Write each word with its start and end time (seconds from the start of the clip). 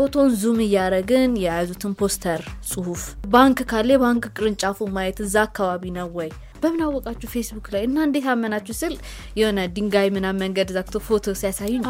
ፎቶን 0.00 0.28
zoom 0.40 0.58
እያደረግን 0.64 1.32
የያዙትን 1.40 1.92
ፖስተር 2.00 2.40
ጽሁፍ፣ 2.68 3.00
ባንክ 3.32 3.58
ካለ 3.70 3.88
የባንክ 3.94 4.24
ቅርንጫፉ 4.30 4.86
ማየት 4.94 5.18
እዛ 5.24 5.34
አካባቢ 5.42 5.82
ነው 5.96 6.08
ወይ? 6.18 6.30
በምን 6.62 6.80
አወቃችሁ 6.86 7.28
ፌስቡክ 7.34 7.66
ላይ? 7.74 7.82
እና 7.88 7.96
እንዴት 8.06 8.26
አመናችሁ 8.32 8.74
ስል 8.80 8.94
የሆነ 9.38 9.58
ድንጋይ 9.76 10.08
ምናምን 10.16 10.42
መንገድ 10.44 10.70
ዘግቶ 10.76 11.02
ፎቶ 11.08 11.34
ሲያሳዩኝ 11.40 11.82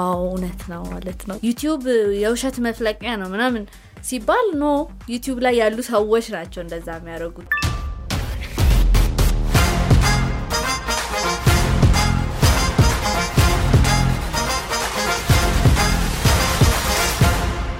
አዎ 0.00 0.20
እውነት 0.24 0.62
ነው 0.72 0.84
ማለት 0.92 1.22
ነው። 1.30 1.38
ዩቲዩብ 1.48 1.82
የውሸት 2.22 2.58
መፍለቂያ 2.66 3.14
ነው 3.22 3.30
ምናምን 3.34 3.64
ሲባል 4.04 4.46
no 4.56 4.66
ዩቲዩብ 5.14 5.40
ላይ 5.46 5.56
ያሉ 5.62 5.78
ሰዎች 5.90 6.28
ናቸው 6.36 6.62
እንደዛ 6.64 6.88
የሚያደርጉት 6.98 7.50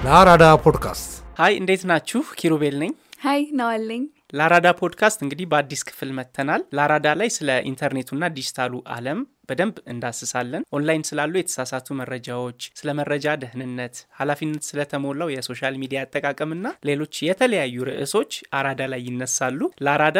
ለአራዳ 0.09 0.43
ፖድካስት 0.63 1.09
hi 1.39 1.53
እንዴት 1.59 1.81
ናችሁ? 1.89 2.19
ኪሩቤል 2.39 2.75
ነኝ። 2.81 2.91
hi 3.23 3.41
ነዋለኝ። 3.59 4.03
ለአራዳ 4.33 4.67
ፖድካስት 4.79 5.19
እንግዲህ 5.23 5.47
በአዲስ 5.51 5.81
ክፍል 5.89 6.09
መጥተናል። 6.17 6.61
ለአራዳ 6.77 7.07
ላይ 7.19 7.29
ስለ 7.35 7.49
ኢንተርኔቱና 7.69 8.23
ዲጂታሉ 8.37 8.73
ዓለም 8.95 9.19
በደንብ 9.49 9.75
እንዳስሳለን። 9.93 10.65
ኦንላይን 10.77 11.05
ስላሉ 11.09 11.33
የተሳሳቱ 11.37 11.97
መረጃዎች፣ 12.01 12.59
ስለ 12.79 12.89
መረጃ 12.99 13.35
ደህንነት፣ 13.43 13.95
ኃላፊነት 14.19 14.65
ስለተሞላው 14.69 15.31
የ 15.35 15.46
social 15.46 15.77
media 15.83 16.01
አጠቃቀምና 16.05 16.73
ሌሎች 16.89 17.15
የተለያዩ 17.27 17.85
ርዕሶች 17.89 18.31
አራዳ 18.59 18.81
ላይ 18.93 19.03
ይነሳሉ። 19.09 19.59
ለአራዳ 19.81 20.19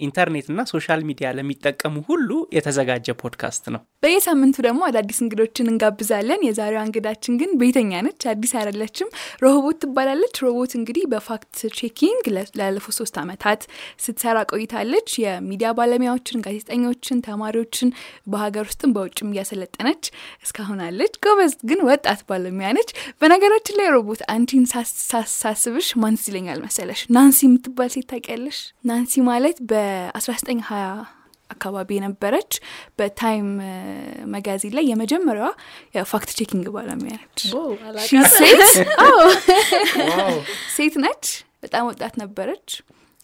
ኢንተርኔትና 0.00 0.60
social 0.70 1.00
media 1.08 1.28
ለሚጠቀሙ 1.36 1.94
ሁሉ 2.08 2.28
የተዘጋጀ 2.56 3.08
ፖድካስት 3.20 3.64
ነው። 3.74 3.80
በየሳምንቱ 4.02 4.56
ደግሞ 4.66 4.80
አዳዲስ 4.88 5.18
እንግዶችን 5.24 5.70
እንጋብዛለን። 5.70 6.44
የዛሬዋ 6.46 6.80
እንግዳችን 6.86 7.38
ግን 7.40 7.50
ቤተኛ 7.60 7.92
ነች፣ 8.06 8.22
አዲስ 8.32 8.52
አይደለችም። 8.60 9.08
ሮቦት 9.44 9.78
ትባላለች። 9.82 10.36
ሮቦት 10.44 10.72
እንግዲህ 10.78 11.04
በ 11.12 11.26
fact 11.26 11.54
checking 11.78 12.24
ላለፉት 12.60 12.96
ሶስት 12.98 13.16
ዓመታት 13.22 13.62
ስትሰራ 14.04 14.36
ቆይታለች። 14.52 15.08
የሚዲያ 15.22 15.70
ባለሙያዎችን፣ 15.78 16.42
ጋዜጠኞችን፣ 16.46 17.22
ተማሪዎችን 17.26 17.90
በሀገር 18.32 18.64
ውስጥም 18.68 18.94
በውጭም 18.96 19.32
እያሰለጠነች 19.34 20.04
እስካሁን 20.46 20.80
አለች። 20.86 21.14
ጎበዝ 21.26 21.54
ግን 21.70 21.80
ወጣት 21.88 22.20
ባለሙያ 22.28 22.70
ነች። 22.76 22.90
በነገራችን 23.20 23.78
ላይ 23.80 23.88
ሮቦት 23.96 24.22
አንቺን 24.34 24.64
ሳስብሽ 25.40 25.88
ማንስ 26.02 26.22
ይለኛል 26.28 26.60
መሰለሽ? 26.66 27.00
ናንሲ 27.16 27.40
የምትባል 27.46 27.90
ሴት 27.94 28.06
ታውቂያለሽ? 28.10 28.58
ናንሲ 28.88 29.14
ማለት 29.28 29.58
በ1920 29.86 31.04
አካባቢ 31.50 31.88
የነበረች 31.96 32.52
በ 32.98 33.15
Time 33.15 33.48
Magazine 34.32 34.74
ላይ 34.76 34.84
የመጀመሪያዋ 34.90 35.50
የ 35.96 36.07
fact 36.07 36.30
checking 36.38 36.66
ባለሙያ 36.74 37.16
ነች። 37.20 37.42
ሴት 38.32 38.62
ሴት 40.76 40.96
ነች። 41.04 41.24
በጣም 41.64 41.84
ወጣት 41.90 42.14
ነበረች 42.22 42.68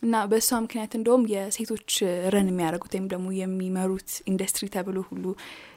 እና 0.02 0.14
በእሷ 0.30 0.50
ምክንያት 0.64 0.92
እንደውም 0.98 1.24
የሴቶች 1.32 1.90
run 2.34 2.48
የሚያደርጉት 2.50 2.94
ወይም 2.96 3.06
ደግሞ 3.12 3.26
የሚመሩት 3.36 4.10
ኢንዱስትሪ 4.30 4.66
ተብሎ 4.74 4.98
ሁሉ 5.10 5.24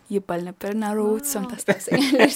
ይባል 0.09 0.41
ነበር 0.47 0.69
እና 0.73 0.85
ሮቦት 0.97 1.25
እሷን 1.25 1.45
ታስታውሰኛለች። 1.51 2.35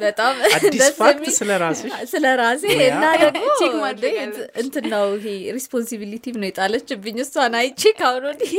በጣም 0.00 0.34
አዲስ 0.58 0.86
fact 0.98 1.26
ስለ 1.38 1.50
ራስሽ 1.62 1.92
ስለ 2.12 2.34
ራሴ 2.40 2.64
እና 2.88 3.04
ደግሞ 3.22 3.44
check 3.60 3.74
ማድረግ 3.82 4.16
እንትን 4.62 4.86
ነው 4.94 5.06
ይሄ 5.18 5.26
responsibility 5.56 6.34
ነው 6.36 6.48
የጣለችብኝ። 6.48 7.18
እሷን 7.24 7.56
አይቼ 7.60 7.92
ካሁን 7.98 8.26
ወዲህ 8.30 8.54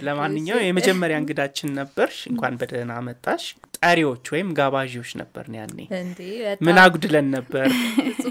ለማንኛውም 0.00 0.64
የመጀመሪያ 0.64 1.16
እንግዳችን 1.20 1.74
ነበርሽ። 1.78 2.18
እንኳን 2.30 2.54
በደህና 2.60 2.92
መጣሽ። 3.06 3.44
ጠሪዎች 3.78 4.24
ወይም 4.32 4.48
ጋባዦች 4.58 5.10
ነበርን 5.20 5.54
ያኔ። 5.58 5.78
ምን 6.60 6.78
አጉድለን 6.82 7.28
ነበር? 7.36 7.66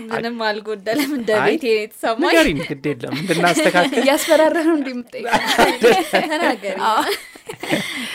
ምንም 0.10 0.38
አልጎደለም። 0.48 1.12
እንደ 1.18 1.30
አይ፣ 1.38 1.48
ቤቴ 1.50 1.66
ነው 1.70 1.82
የተሰማኝ። 1.82 2.34
ንገሪን፣ 2.34 2.60
ግድ 2.70 2.86
የለም። 2.92 3.16
እንድናስተካክል። 3.22 4.02
እያስፈራረህ 4.02 4.68
ነው 4.70 4.78
እንደምጠይቀው 4.80 5.42
ተናገሪ 6.26 6.78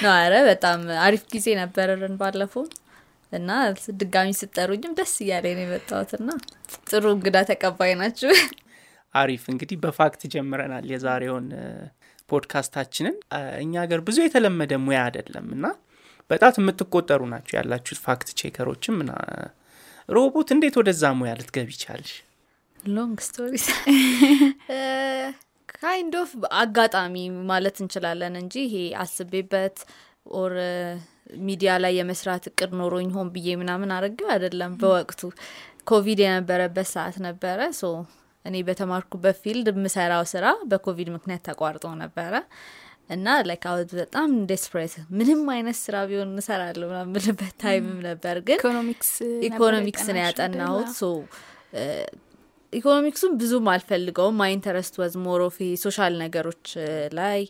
ነው 0.02 0.12
አረ 0.14 0.34
በጣም 0.48 0.80
አሪፍ 1.04 1.22
ጊዜ 1.32 1.46
ነበረን 1.60 2.16
ባለፈው 2.20 2.64
እና 3.32 3.50
ድጋሚ 4.00 4.30
ስጠሩኝም 4.40 4.92
ደስ 4.98 5.14
እያለ 5.24 5.46
ነው 5.56 5.64
የመጣሁት 5.64 6.10
እና 6.18 6.28
ጥሩ 6.88 7.04
እንግዳ 7.14 7.38
ተቀባይ 7.50 7.92
ናችሁ 8.00 8.32
አሪፍ 9.14 9.42
እንግዲህ 9.52 9.76
በ 9.82 9.96
fact 9.96 10.22
ጀምረናል 10.34 10.86
የዛሬውን 10.92 11.46
ፖድካስታችንን። 12.30 13.16
እኛ 13.62 13.72
ሀገር 13.82 14.00
ብዙ 14.06 14.18
የተለመደ 14.24 14.72
ሙያ 14.84 15.00
አይደለም 15.06 15.46
እና 15.56 15.66
በጣት 16.30 16.54
የምትቆጠሩ 16.60 17.22
ናቸው 17.32 17.54
ያላችሁት 17.58 18.00
fact 18.06 18.28
checker 18.40 18.71
ኦችም 18.71 18.96
እና 19.04 19.12
ሮቦት 20.08 20.48
እንዴት 20.54 20.76
ወደዛ 20.80 21.12
ሙያ 21.18 21.32
ልትገቢ 21.38 21.70
ቻልሽ? 21.82 22.12
long 22.84 23.18
story 23.26 23.52
kind 25.84 26.14
of 26.20 26.30
አጋጣሚ 26.60 27.14
ማለት 27.48 27.76
እንችላለን 27.82 28.34
እንጂ 28.40 28.54
ይሄ 28.66 28.74
አስቤበት 29.02 29.78
or 30.36 30.52
ሚዲያ 31.46 31.72
ላይ 31.82 31.92
የመስራት 31.98 32.44
እቅድ 32.50 32.72
ኖሮኝ 32.80 33.08
ሆን 33.16 33.28
ብዬ 33.34 33.48
ምናምን 33.60 33.92
አድርጌው 33.96 34.28
አይደለም። 34.34 34.72
በወቅቱ 34.80 35.20
ኮቪድ 35.90 36.20
የነበረበት 36.24 36.88
ሰዓት 36.92 37.16
ነበረ። 37.26 37.58
so 37.80 37.84
እኔ 38.44 38.56
በተማርኩበት 38.68 39.36
field 39.44 39.68
የምሰራው 39.72 40.24
ስራ 40.32 40.46
በኮቪድ 40.70 41.08
ምክንያት 41.14 41.42
ተቋርጦ 41.48 41.92
ነበረ 42.02 42.34
እና 43.10 43.28
like 43.48 43.64
I 43.70 43.75
was 43.75 43.90
በጣም 44.00 44.30
desperate 44.50 44.94
ምንም 45.16 45.42
አይነት 45.54 45.76
ስራ 45.82 45.96
ቢሆን 46.10 46.30
እንሰራለሁ 46.32 46.86
ምናምን 46.92 47.10
የምልበት 47.12 47.54
time 47.62 47.86
ም 47.86 47.98
ነበር 48.08 48.36
ግን 48.46 48.60
ኢኮኖሚክስ 49.48 50.06
ነው 50.10 50.20
ያጠናሁት 50.24 50.90
so 51.00 51.10
economics 52.74 53.15
ኡን 53.15 53.32
ብዙም 53.40 53.66
አልፈልገውም። 53.72 54.36
my 54.40 54.52
interest 54.56 54.94
was 55.00 55.14
of 55.44 55.56
social 55.84 56.14
ነገሮች 56.22 56.66
ላይ 57.18 57.40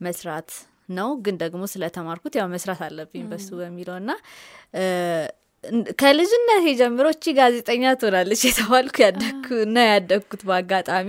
መስራት 0.00 0.50
ነው። 0.90 1.10
ግን 1.24 1.36
ደግሞ 1.42 1.62
ስለተማርኩት 1.72 2.34
ያው 2.40 2.48
መስራት 2.54 2.80
አለብኝ 2.86 3.24
በሱ 3.30 3.48
በሚለው 3.60 3.96
እና 4.00 4.10
ከልጅነት 6.00 6.64
ጀምሮ 6.80 7.06
እቺ 7.14 7.32
ጋዜጠኛ 7.38 7.92
ትሆናለች 8.00 8.40
የተባልኩ 8.46 8.96
እና 9.64 9.76
ያደግኩት 9.88 10.42
በአጋጣሚ 10.48 11.08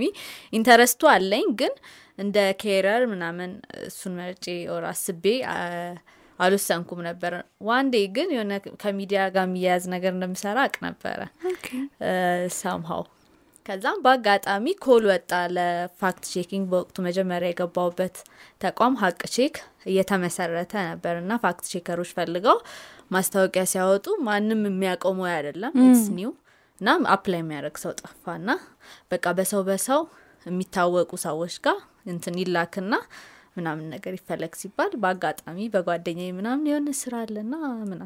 interest 0.52 0.97
ኡ 0.97 1.08
አለኝ። 1.14 1.48
ግን 1.60 1.74
እንደ 2.18 2.36
career 2.62 3.02
ምናምን 3.10 3.50
እሱን 3.88 4.14
መርጬ 4.18 4.44
or 4.74 4.84
አስቤ 4.92 5.24
አልወሰንኩም 6.38 7.00
ነበር። 7.06 7.32
one 7.68 7.82
day 7.82 7.96
ግን 8.16 8.30
የሆነ 8.34 8.52
ከሚዲያ 8.82 9.20
ጋር 9.34 9.44
የሚያያዝ 9.48 9.84
ነገር 9.94 10.12
እንደምሰራ 10.16 10.58
አውቅ 10.66 10.76
ነበረ። 10.86 11.20
somehow 12.58 13.04
ከዛም 13.66 13.98
በአጋጣሚ 14.02 14.64
call 14.84 15.04
ወጣ 15.10 15.30
ለ 15.54 15.77
fact 15.77 16.24
checking 16.32 16.64
በወቅቱ 16.72 16.96
መጀመሪያ 17.06 17.48
የገባውበት 17.50 18.16
ተቋም 18.60 18.94
ሀቅ 19.00 19.20
ቼክ 19.34 19.56
እየተመሰረተ 19.90 20.72
ነበር 20.90 21.14
እና 21.22 21.32
fact 21.44 21.64
checker 21.72 21.96
ኦች 21.96 22.10
ፈልገው 22.18 22.58
ማስታወቂያ 23.14 23.64
ሲያወጡ 23.72 24.06
ማንም 24.28 24.60
የሚያውቀው 24.68 25.14
ሙያ 25.18 25.32
አይደለም። 25.38 25.72
it's 25.82 26.04
new 26.18 26.30
እና 26.80 26.94
apply 27.14 27.40
የሚያደርግ 27.42 27.76
ሰው 27.84 27.92
ጠፋ 28.00 28.34
እና 28.40 28.50
በቃ 29.12 29.26
በሰው 29.38 29.62
በሰው 29.68 30.00
የሚታወቁ 30.46 31.12
ሰዎች 31.26 31.56
ጋር 31.66 31.78
እንትን 32.06 32.36
ይላክና 32.42 32.94
ምናምን 33.56 33.86
ነገር 33.94 34.14
ይፈለግ 34.16 34.54
ሲባል 34.60 34.92
በአጋጣሚ 35.02 35.58
በጓደኛ 35.74 36.20
ምናምን 36.38 36.66
የሆነ 36.70 36.88
ስራ 37.00 37.14
አለና 37.24 37.52
ምናምን 37.82 38.00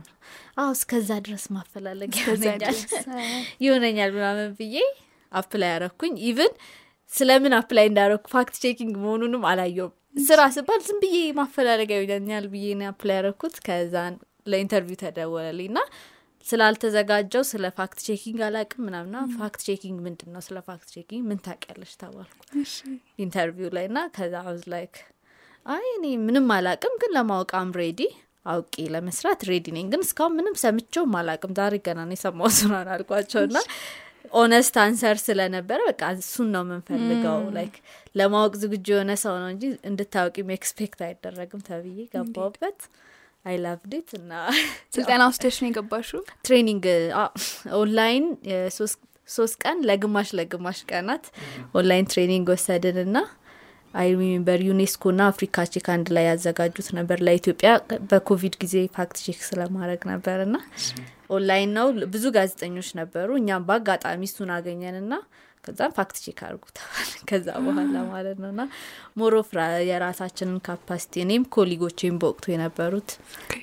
አዎ 0.60 0.68
እስከዛ 0.76 1.10
ድረስ 1.26 1.46
ማፈላለግ 1.56 2.12
ይሆነኛል 2.20 2.76
ይሆነኛል 3.64 4.12
ምናምን 4.18 4.50
ብዬ 4.60 4.76
apply 5.32 5.70
ያረኩኝ። 5.72 6.14
even 6.26 6.52
ስለምን 7.10 7.54
apply 7.58 7.86
እንዳረኩ 7.90 8.24
fact 8.32 8.56
checking 8.62 8.94
መሆኑንም 9.02 9.44
አላየውም 9.50 9.94
ስራ 10.24 10.40
ስባል 10.54 10.80
ዝም 10.86 10.98
ብዬ 11.02 11.18
ማፈላለጊያ 11.38 11.98
ይሆነኛል 12.00 12.46
ብዬ 12.52 12.66
apply 12.88 13.16
ያረኩት። 13.18 13.56
ከዛን 13.66 14.14
ለ 14.46 14.56
interview 14.56 14.98
ተደወለልኝ 15.02 15.70
ና 15.72 15.80
ስላልተዘጋጀው 16.46 17.42
ስለ 17.48 17.64
fact 17.78 17.98
checking 18.06 18.38
አላቅም 18.46 18.82
ምናምና 18.86 19.16
fact 19.36 19.60
checking 19.66 19.98
ምንድን 20.06 20.30
ነው 20.34 20.42
ስለ 20.46 20.58
fact 20.68 20.88
checking 20.94 21.22
ምን 21.30 21.38
ታውቂያለሽ 21.44 21.92
ተባልኩ 22.00 22.40
interview 23.18 23.70
ላይ 23.76 23.86
ና 23.92 24.06
ከዛ 24.16 24.34
I 24.44 24.49
was 24.49 24.64
like 24.72 24.96
አይ 25.66 25.86
እኔ 25.96 26.06
ምንም 26.24 26.48
አላቅም 26.56 26.94
ግን 27.02 27.12
ለማወቅ 27.16 27.50
I'm 27.58 27.72
ready 27.80 28.02
አውቄ 28.46 28.74
ለመስራት 28.92 29.40
ready 29.48 29.66
ነኝ። 29.76 29.86
ግን 29.92 30.02
እስካሁን 30.06 30.34
ምንም 30.38 30.54
ሰምቼውም 30.62 31.14
አላቅም። 31.20 31.52
ዛሬ 31.58 31.74
ገና 31.86 32.00
ነው 32.04 32.16
የሰማሁት 32.16 32.58
ምናምን 32.64 32.90
አልኳቸው 32.94 33.42
ና 33.50 33.60
honest 34.32 34.74
answer 34.82 35.16
ስለነበረ 35.24 35.78
በቃ 35.88 36.02
እሱን 36.16 36.48
ነው 36.54 36.62
የምንፈልገው። 36.64 37.38
like 37.56 37.74
ለማወቅ 38.14 38.52
ዝግጁ 38.62 38.86
የሆነ 38.94 39.12
ሰው 39.22 39.34
ነው 39.42 39.48
እንጂ 39.54 39.64
እንድታወቂም 39.90 40.52
expect 40.56 41.00
አይደረግም 41.06 41.62
ተብዬ 41.68 41.98
ገባውበት 42.14 42.80
I 43.44 43.56
loved 43.64 43.96
it 43.96 44.08
እና 44.18 44.32
ስልጠና 44.94 45.22
ወስደሽ 45.30 45.56
ነው 45.62 45.68
የገባሽው? 45.70 46.22
training 46.46 46.84
online 47.78 48.26
ሶስት 49.28 49.56
ቀን 49.62 49.76
ለግማሽ 49.88 50.28
ለግማሽ 50.38 50.78
ቀናት 50.90 51.24
online 51.74 52.08
training 52.12 52.48
ወሰድን 52.52 52.98
ና 53.14 53.20
I 53.94 54.08
remember 54.12 54.60
ዩኔስኮ 54.66 55.12
ና 55.12 55.28
አፍሪካ 55.32 55.64
ቼክ 55.72 55.86
አንድ 55.94 56.08
ላይ 56.16 56.24
ያዘጋጁት 56.28 56.88
ነበር። 56.98 57.18
ለኢትዮጵያ 57.26 57.70
በኮቪድ 58.10 58.54
ጊዜ 58.62 58.74
fact 58.96 59.16
check 59.24 59.40
ስለማድረግ 59.48 60.02
ነበር 60.12 60.38
ና 60.48 60.58
ኦንላይን 61.30 61.70
ነው። 61.78 61.86
ብዙ 62.12 62.24
ጋዜጠኞች 62.36 62.90
ነበሩ። 63.00 63.28
እኛም 63.40 63.66
በአጋጣሚ 63.68 64.22
እሱን 64.28 64.50
አገኘንና 64.56 65.12
ከዛም 65.64 65.92
fact 65.96 66.16
check 66.22 66.38
አድርጉ 66.46 66.62
ከዛ 67.28 67.46
በኋላ 67.58 67.96
ማለት 68.12 68.38
ነው። 68.42 68.48
እና 68.52 68.62
more 69.16 69.38
of 69.38 69.48
የራሳችንን 69.88 70.58
capacity 70.66 71.22
እኔም 71.24 71.44
colleague 71.54 71.89
ኦቼም 71.89 72.16
በወቅቱ 72.22 72.46
የነበሩት 72.52 73.10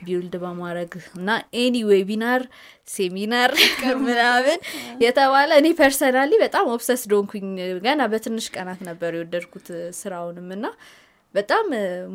build 0.03 0.35
በማድረግ 0.43 0.91
እና 1.19 1.29
any 1.61 1.81
webinar 1.91 2.43
seminar 2.87 3.53
ምናምን 4.05 4.59
የተባለ 5.05 5.49
እኔ 5.61 5.69
personally 5.81 6.31
በጣም 6.43 6.69
obsessed 6.75 7.03
ሆንኩኝ 7.11 7.47
ገና 7.85 8.01
በትንሽ 8.13 8.47
ቀናት 8.55 8.81
ነበር 8.89 9.11
የወደድኩት 9.17 9.69
ስራውንም 9.99 10.49
እና 10.57 10.65
በጣም 11.35 11.65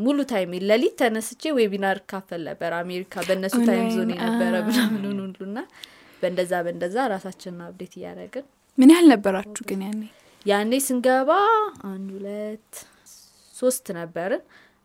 ሙሉ 0.03 0.19
time 0.31 0.53
ለሊት 0.69 0.95
ተነስቼ 1.01 1.43
webinar 1.59 1.99
እካፈል 2.11 2.43
ነበር 2.49 2.73
አሜሪካ 2.79 3.15
በእነሱ 3.29 3.57
time 3.69 3.87
zone 3.95 4.11
የነበረ 4.15 4.55
ምናምን 4.69 5.05
ሁሉና 5.35 5.59
በእንደዛ 6.23 6.53
በእንደዛ 6.67 6.97
ራሳችንን 7.13 7.63
update 7.67 7.95
እያደረግን 7.99 8.45
ምን 8.79 8.91
ያህል 8.93 9.07
ነበራችሁ 9.13 9.63
ግን 9.71 9.81
ያኔ? 9.87 10.03
ያኔ 10.47 10.73
ስንገባ 10.87 11.31
አንድ 11.89 12.09
ሁለት 12.17 12.73
ሶስት 13.55 13.87
ነበርን። 13.99 14.43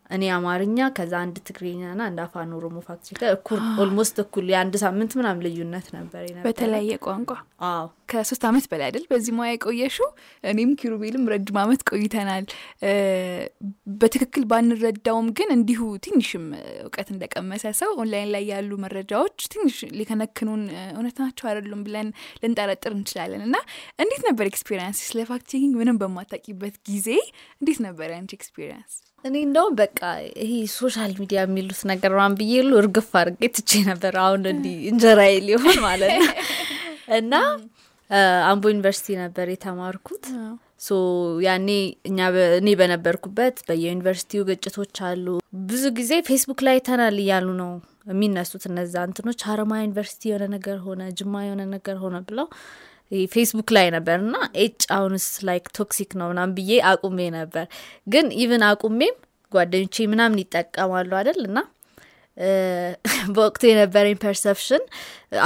እኔ 0.09 0.24
አማርኛ 0.35 0.80
ከዛ 0.97 1.13
አንድ 1.23 1.38
ትግርኛ 1.47 1.81
ና 1.97 2.03
አንድ 2.09 2.19
አፋን 2.25 2.51
ኦሮሞ 2.57 2.77
fact 2.86 3.07
እኩል 3.31 3.62
almost 3.83 4.18
እኩል 4.23 4.45
የአንድ 4.53 4.75
ሳምንት 4.83 5.12
ምናም 5.19 5.41
ልዩነት 5.45 5.88
ነበር 5.97 6.21
በተለያየ 6.45 6.91
ቋንቋ? 7.06 7.31
አዎ 7.69 7.88
ከሶስት 8.09 8.44
አመት 8.50 8.65
በላይ 8.71 8.88
አይደል? 8.88 9.06
በዚህ 9.12 9.33
ሙያ 9.38 9.50
የቆየሽው 9.54 9.98
እኔም 10.44 10.71
ኪሩቤልም 10.80 11.24
ረጅም 11.33 11.57
አመት 11.63 11.81
ቆይተናል። 11.92 12.45
በትክክል 14.01 14.44
ባንረዳውም 14.51 15.27
ግን 15.38 15.50
እንዲሁ 15.57 15.81
ትንሽም 16.06 16.45
እውቀት 16.81 17.09
እንደቀመሰ 17.13 17.74
ሰው 17.81 17.92
ኦንላይን 18.01 18.31
ላይ 18.36 18.45
ያሉ 18.51 18.71
መረጃዎች 18.86 19.38
ትንሽ 19.54 19.77
ሊከነክኑን 20.00 20.63
እውነት 20.92 21.18
ናቸው 21.24 21.48
አይደሉም 21.50 21.83
ብለን 21.88 22.09
ልንጠረጥር 22.44 22.94
እንችላለን። 22.98 23.44
እና 23.48 23.56
እንዴት 24.00 24.24
ነበር 24.30 24.48
experience 24.51 25.01
ስለ 25.09 25.27
fact 25.30 25.48
checking 25.51 25.75
ምንም 25.81 26.00
በማታውቂበት 26.01 26.77
ጊዜ 26.89 27.09
እንዴት 27.62 27.81
ነበር 27.88 28.07
ያንቺ 28.15 28.33
experience 28.39 28.95
እኔ 29.25 29.36
እንደውም 29.45 29.74
በቃ 29.80 30.00
ይሄ 30.42 30.51
social 30.75 31.12
media 31.19 31.39
የሚሉት 31.45 31.80
ነገር 31.92 32.12
ምን 32.18 32.33
ብዬ 32.39 32.54
ሁሉ 32.65 32.74
እርግፍ 32.81 33.09
አድርጌ 33.21 33.50
ትቼ 33.56 33.80
ነበር። 33.89 34.13
አሁን 34.24 34.44
እንዲ 34.51 34.68
እንጀራዬ 34.92 35.33
ሊሆን 35.48 35.77
ማለት 35.86 36.12
ነው። 36.18 36.27
እና 37.18 37.33
አምቦ 38.50 38.63
ዩኒቨርሲቲ 38.71 39.15
ነበር 39.21 39.48
የተማርኩት። 39.51 40.25
so 40.80 40.95
ያኔ 41.45 41.69
እኛ 42.09 42.19
እኔ 42.57 42.69
በነበርኩበት 42.80 43.56
በየዩኒቨርሲቲው 43.68 44.44
ግጭቶች 44.50 44.98
አሉ። 45.07 45.25
ብዙ 45.69 45.83
ጊዜ 45.98 46.12
ፌስቡክ 46.27 46.59
ላይ 46.68 46.77
ተብሏል 46.88 47.15
እያሉ 47.24 47.48
ነው 47.62 47.71
የሚነሱት 48.12 48.65
እነዛ 48.69 48.95
እንትኖች። 49.07 49.39
ሀረማ 49.48 49.80
ዩኒቨርሲቲ 49.81 50.24
የሆነ 50.30 50.45
ነገር 50.56 50.77
ሆነ 50.86 51.01
ጅማ 51.19 51.44
የሆነ 51.45 51.63
ነገር 51.74 51.98
ሆነ 52.04 52.18
ብለው 52.30 52.48
ፌስቡክ 53.31 53.69
ላይ 53.75 53.88
ነበር። 53.95 54.18
እና 54.24 54.36
ኤጭ 54.62 54.81
አሁንስ 54.95 55.27
like 55.48 55.65
toxic 55.77 56.12
ነው 56.19 56.27
ምናም 56.31 56.54
ብዬ 56.57 56.71
አቁሜ 56.89 57.19
ነበር። 57.38 57.65
ግን 58.07 58.25
even 58.42 58.63
አቁሜም 58.69 59.15
ጓደኞቼ 59.51 60.07
ምናምን 60.12 60.42
ይጠቀማሉ 60.42 61.12
አይደል? 61.19 61.42
እና 61.50 61.59
በወቅቱ 63.31 63.63
የነበረኝ 63.68 64.16
perception 64.24 64.83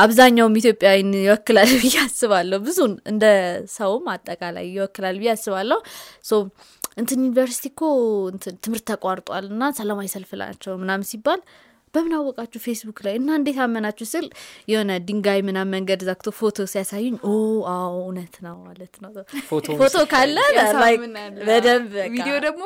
አብዛኛውም 0.02 0.58
ኢትዮጵያዊን 0.62 1.12
ይወክላል 1.20 1.70
ብዬ 1.82 1.96
አስባለሁ። 2.04 2.60
ብዙ 2.66 2.80
እንደ 3.12 3.26
ሰውም 3.76 4.06
አጠቃላይ 4.14 4.66
ይወክላል 4.74 5.18
ብዬ 5.22 5.32
አስባለሁ። 5.36 5.80
እንትን 6.98 7.20
ዩኒቨርሲቲ 7.22 7.66
እኮ 7.72 7.82
ትምህርት 8.64 8.86
ተቋርጧል 8.92 9.46
እና 9.52 9.70
ሰላማዊ 9.78 10.08
ሰልፍ 10.14 10.32
ናቸው 10.42 10.74
ምናምን 10.82 11.08
ሲባል 11.12 11.42
በምን 11.94 12.14
አወቃችሁ 12.18 12.60
ፌስቡክ 12.66 13.00
ላይ? 13.06 13.14
እና 13.20 13.30
እንዴት 13.40 13.58
አመናችሁ 13.64 14.06
ስል 14.12 14.26
የሆነ 14.68 14.92
ድንጋይ 15.08 15.40
ምናምን 15.48 15.72
መንገድ 15.76 16.02
ዘግቶ 16.08 16.28
ፎቶ 16.38 16.58
ሲያሳዩኝ 16.72 17.16
ኦ 17.24 17.34
አዎ 17.72 17.94
እውነት 18.02 18.36
ነው 18.46 18.56
ማለት 18.66 18.94
ነው። 19.04 19.12
ፎቶ 19.82 19.96
ካለ 20.12 20.38
በደንብ 21.48 21.92
ቪዲዮ 22.14 22.34
ደግሞ 22.46 22.62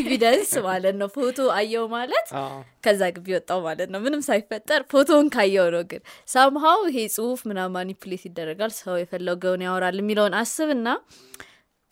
evidence 0.00 0.52
ማለት 0.68 0.96
ነው። 1.00 1.10
ፎቶ 1.16 1.38
አየው 1.58 1.86
ማለት 1.94 2.28
ከዛ 2.84 3.02
ግቢ 3.16 3.28
ወጣው 3.36 3.60
ማለት 3.66 3.88
ነው። 3.92 4.00
ምንም 4.04 4.22
ሳይፈጠር 4.28 4.80
ፎቶውን 4.92 5.28
ካየው 5.34 5.68
ነው 5.74 5.84
ግን 5.90 6.02
ሳምሃው 6.28 6.80
ይሄ 6.90 6.98
ጽሁፍ 7.16 7.40
ምናምን 7.50 7.74
manipulate 7.78 8.24
ይደረጋል 8.28 8.72
ሰው 8.78 8.96
የፈለገውን 9.00 9.64
ያወራል 9.66 9.98
የሚለውን 10.02 10.36
አስብና 10.40 10.88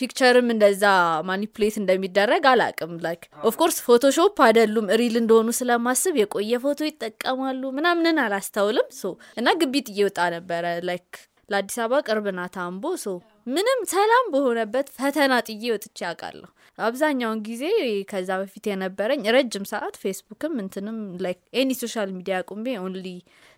picture 0.00 0.38
ም 0.38 0.48
እንደዛ 0.54 0.84
manipulate 1.28 1.76
እንደሚደረግ 1.80 2.44
አላቅም። 2.50 2.92
like 3.04 3.22
of 3.48 3.56
course 3.56 3.78
Photoshop 3.86 4.38
አይደሉም 4.46 4.86
real 5.00 5.16
እንደሆኑ 5.20 5.48
ስለማስብ 5.58 6.14
የቆየ 6.20 6.60
ፎቶ 6.64 6.80
ይጠቀማሉ 6.88 7.62
ምናምንን 7.76 8.20
አላስተውልም። 8.24 8.88
so 8.96 9.12
እና 9.36 9.56
ግቢ 9.60 9.73
ትቼ 9.73 9.88
እየወጣ 9.92 10.20
ነበረ። 10.36 10.64
like 10.88 11.10
ለአዲስ 11.48 11.76
አበባ 11.82 12.00
ቅርብ 12.06 12.26
ናት 12.34 12.56
አምቦ። 12.64 12.84
so 13.02 13.12
ምንም 13.54 13.80
ሰላም 13.92 14.26
በሆነበት 14.32 14.88
ፈተና 14.96 15.32
ጥዬ 15.46 15.62
ወጥቼ 15.74 15.98
ያውቃለሁ 16.04 16.48
አብዛኛውን 16.78 17.40
ጊዜ 17.46 17.64
ከዛ 18.10 18.30
በፊት 18.40 18.64
የነበረኝ 18.70 19.22
ረጅም 19.36 19.64
ሰዓት 19.70 19.94
ፌስቡክም 20.02 20.54
እንትንም 20.62 20.98
like 21.24 21.40
any 21.60 21.70
social 21.80 22.10
media 22.16 22.36
አቁሜ 22.50 22.76
only 22.84 23.06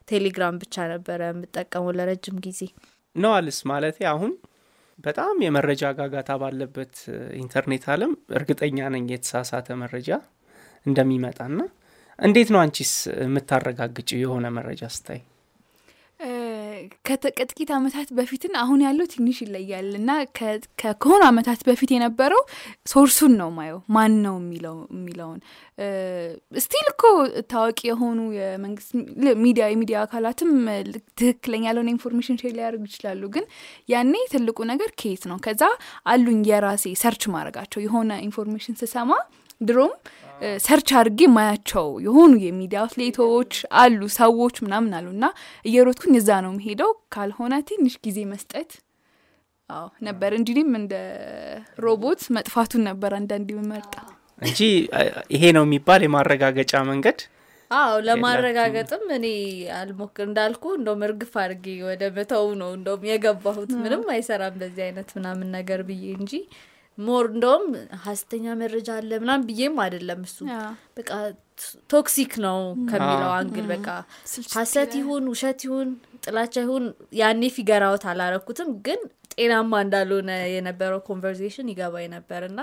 ቴሌግራም 0.09 0.57
ብቻ 0.63 0.87
ነበረ 0.93 1.21
የምጠቀመው 1.31 1.93
ለረጅም 1.99 2.39
ጊዜ። 2.47 2.61
ነዋልስ 3.17 3.59
ማለት 3.71 3.99
አሁን 4.13 4.33
በጣም 4.99 5.37
የመረጃ 5.45 5.83
ጋጋታ 5.99 6.33
ባለበት 6.43 6.95
ኢንተርኔት 7.41 7.85
አለም 7.95 8.13
እርግጠኛ 8.39 8.89
ነኝ 8.95 9.07
የተሳሳተ 9.15 9.77
መረጃ 9.83 10.11
እንደሚመጣና 10.87 11.59
እንዴት 12.19 12.49
ነው 12.55 12.61
አንቺስ 12.63 12.93
የምታረጋግጭ 13.25 14.11
የሆነ 14.23 14.47
መረጃ 14.59 14.85
ስታይ 14.97 15.21
ከጥቂት 17.09 17.71
አመታት 17.77 18.09
በፊትን 18.19 18.55
አሁን 18.61 18.81
ያለው 18.85 19.07
ትንሽ 19.13 19.39
ይለያል 19.45 19.89
እና 19.99 20.11
ከሆኑ 20.97 21.21
አመታት 21.29 21.61
በፊት 21.69 21.91
የነበረው 21.95 22.43
source 22.93 23.18
ኡን 23.18 23.35
ነው 23.41 23.51
ማየው 23.57 23.79
ማን 23.97 24.15
ነው 24.27 24.37
የሚለውን? 24.39 25.41
still 26.63 26.87
እኮ 26.93 27.03
ታዋቂ 27.53 27.81
የሆኑ 27.91 28.19
የመንግስት 28.39 28.91
ሚዲያ 29.43 29.67
የሚዲያ 29.71 29.99
አካላትም 30.05 30.51
ትክክለኛ 31.21 31.65
ያለውን 31.71 31.93
information 31.95 32.41
share 32.43 32.55
ሊያደርጉ 32.59 32.85
ይችላሉ። 32.91 33.23
ግን 33.37 33.47
ያኔ 33.89 34.15
ትልቁ 34.33 34.59
ነገር 34.73 34.91
ከየት 35.01 35.25
ነው? 35.31 35.39
ከዛ 35.47 35.63
አሉኝ 36.07 36.43
የራሴ 36.51 36.95
search 37.03 37.25
ማድረጋቸው 37.35 37.83
የሆነ 37.87 38.13
information 38.29 38.79
ስሰማ 38.83 39.11
ድሮም 39.61 39.93
search 40.65 40.89
አድርጌ 40.99 41.21
ማያቸው 41.35 41.89
የሆኑ 42.05 42.33
የሚዲያ 42.45 42.79
outlet 42.83 43.25
ኦች 43.25 43.53
አሉ 43.81 44.01
ሰዎች 44.17 44.57
ምናምን 44.65 44.95
አሉ። 44.99 45.09
እና 45.17 45.27
እየሮጥኩኝ 45.65 46.15
እዛ 46.21 46.31
ነው 46.45 46.53
መሄደው 46.57 46.93
ካልሆነ 47.15 47.55
ትንሽ 47.69 47.95
ጊዜ 48.07 48.19
መስጠት 48.33 48.71
አዎ 49.71 49.85
ነበር። 50.07 50.33
እንዲም 50.39 50.73
እንደ 50.79 50.95
ሮቦት 51.85 52.23
መጥፋቱን 52.37 52.83
ነበር 52.89 53.13
አንዳንድ 53.19 53.51
መርጣ 53.71 53.95
እንጂ 54.43 54.61
ይሄ 55.35 55.43
ነው 55.57 55.65
የሚባል 55.67 56.01
የማረጋገጫ 56.05 56.73
መንገድ? 56.89 57.19
አዎ 57.71 57.93
ለማረጋገጥም 58.07 59.05
እኔ 59.17 59.27
አልሞክር 59.77 60.25
እንዳልኩ 60.27 60.65
እንደውም 60.79 61.05
እርግፍ 61.07 61.33
አድርጌ 61.43 61.67
ወደ 61.87 62.03
መተው 62.17 62.47
ነው 62.61 62.71
እንደውም 62.77 63.07
የገባሁት። 63.11 63.71
ምንም 63.83 64.03
አይሰራም 64.15 64.57
በዚህ 64.61 64.83
አይነት 64.89 65.11
ምናምን 65.19 65.49
ነገር 65.57 65.81
ብዬ 65.89 66.05
እንጂ 66.19 66.33
more 66.99 67.27
እንደውም 67.31 67.65
ሀሰተኛ 68.03 68.55
መረጃ 68.61 68.89
አለ 68.99 69.11
ምናም 69.23 69.45
ብዬም 69.49 69.77
አይደለም 69.85 70.21
እሱ። 70.27 70.39
በቃ 70.99 71.11
toxic 71.93 72.33
ነው 72.45 72.59
ከሚለው 72.91 73.31
angle 73.39 73.67
በቃ 73.73 73.87
ሀሰት 74.57 74.93
ይሁን 75.01 75.25
ውሸት 75.33 75.61
ይሁን 75.67 75.89
ጥላቻ 76.25 76.55
ይሁን 76.65 76.85
ያኔ 77.21 77.43
figure 77.57 77.89
out 77.89 78.05
አላረኩትም 78.13 78.71
ግን 78.87 79.01
ጤናማ 79.35 79.73
እንዳልሆነ 79.85 80.31
የነበረው 80.55 81.01
conversation 81.09 81.71
ይገባ 81.73 81.95
ነበር 82.15 82.43
እና 82.51 82.61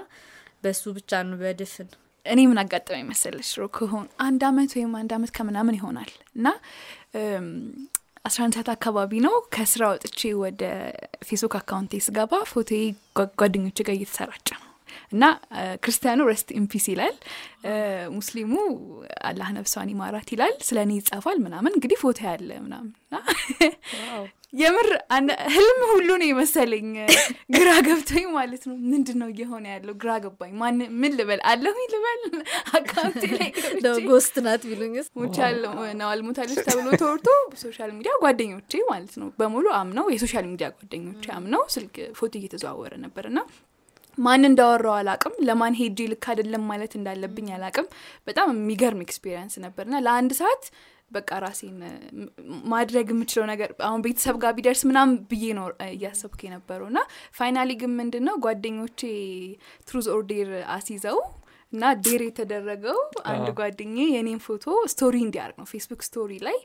በሱ 0.64 0.84
ብቻ 0.98 1.22
ነው 1.28 1.38
በድፍን። 1.42 1.90
እኔ 2.26 2.40
ምን 2.50 2.60
አጋጠመኝ 2.62 3.04
መሰለሽ 3.10 3.50
ሮ 3.60 3.66
ከሆን 3.76 4.08
አንድ 4.26 4.42
አመት 4.48 4.72
ወይም 4.78 4.92
አንድ 5.00 5.12
አመት 5.18 5.32
ከምናምን 5.38 5.78
ይሆናል 5.78 6.12
እና 6.36 6.48
አስራ 8.26 8.40
አንድ 8.46 8.56
ሰዓት 8.56 8.70
አካባቢ 8.74 9.12
ነው። 9.26 9.36
ከስራ 9.54 9.84
ወጥቼ 9.94 10.20
ወደ 10.42 10.64
ፌስቡክ 11.28 11.54
አካውንቴ 11.60 12.02
ስገባ 12.06 12.42
ፎቶ 12.52 12.70
ጓደኞች 13.40 13.80
ጋር 13.88 13.96
እየተሰራጨ 13.98 14.48
ነው 14.58 14.69
እና 15.12 15.24
ክርስቲያኑ 15.84 16.28
rest 16.30 16.50
in 16.60 16.68
peace 16.68 16.88
ይላል። 16.92 17.16
ሙስሊሙ 18.18 18.54
አላህ 19.30 19.48
ነፍሷን 19.58 19.92
ይማራት 19.94 20.30
ይላል። 20.36 20.56
ስለ 20.68 20.80
እኔ 20.86 20.94
ይጻፋል 21.00 21.40
ምናምን 21.46 21.76
እንግዲህ 21.78 22.00
ፎቶ 22.04 22.20
ያለ 22.30 22.52
ምናምን 22.66 22.92
የምር 24.54 24.88
ህልም 25.56 25.80
ሁሉ 25.90 26.10
ነው 26.20 26.28
የመሰለኝ። 26.28 26.88
ግራ 27.56 27.70
ገብቶኝ 27.88 28.26
ማለት 28.38 28.64
ነው። 28.70 28.76
ምንድን 28.92 29.18
ነው 29.22 29.28
እየሆነ 29.34 29.66
ያለው? 29.74 29.94
ግራ 30.02 30.12
ገባኝ። 30.24 30.54
ማን 30.62 30.80
ምን 31.02 31.12
ልበል? 31.20 31.42
አለሁኝ 31.52 31.86
ልበል? 31.94 32.22
አካውንቴ 32.80 33.24
ላይ 33.36 33.50
ghost 34.10 34.36
ናት 34.46 34.64
ነው 36.00 36.08
አልሞታለች 36.10 36.60
ተብሎ 36.68 36.88
ተወርቶ 37.02 37.28
social 37.64 37.92
media 37.98 38.14
ጓደኞቼ 38.24 38.74
ማለት 38.92 39.14
ነው። 39.22 39.30
በሙሉ 39.40 39.66
አምነው 39.80 40.08
የ 40.16 40.24
social 40.24 40.48
media 40.52 40.70
ጓደኞቼ 40.78 41.26
አምነው 41.38 41.64
ስልክ 41.76 41.98
ፎቶ 42.20 42.34
እየተዘዋወረ 42.42 42.94
ነበር 43.06 43.26
እና 43.32 43.40
ማን 44.20 44.48
እንዳወራው 44.48 44.96
አላቅም 44.98 45.34
ለማን 45.48 45.76
ሄጄ 45.80 46.08
ልክ 46.12 46.26
አይደለም 46.32 46.64
ማለት 46.72 46.94
እንዳለብኝ 47.00 47.50
አላቅም። 47.56 47.88
በጣም 48.28 48.48
የሚገርም 48.56 49.04
experience 49.06 49.56
ነበርና 49.66 49.98
ለአንድ 50.06 50.34
ሰዓት 50.40 50.64
በቃ 51.12 51.30
ራሴን 51.44 51.78
ማድረግ 52.72 53.08
የምችለው 53.14 53.46
ነገር 53.52 53.70
አሁን 53.88 54.02
ቤተሰብ 54.06 54.36
ጋር 54.44 54.52
ቢደርስ 54.58 54.82
ምናም 54.90 55.12
ብዬ 55.30 55.46
ነው 55.60 55.66
እያሰብኩ 55.88 56.40
የነበረው 56.48 56.88
እና 56.92 57.00
finally 57.38 57.78
ግን 57.82 57.92
ምንድን 58.00 58.26
ነው 58.28 58.36
ጓደኞቼ 58.44 59.02
truth 59.88 60.08
or 60.16 60.28
dare 60.28 60.52
አስይዘው 60.76 61.18
እና 61.74 61.90
dare 62.06 62.22
የተደረገው 62.26 63.00
አንድ 63.32 63.48
ጓደኛ 63.58 63.98
የኔን 64.14 64.40
ፎቶ 64.46 64.64
story 64.94 65.16
እንዲያርግ 65.26 65.58
ነው። 65.60 65.68
ፌስቡክ 65.72 66.04
story 66.08 66.32
ላይ 66.48 66.58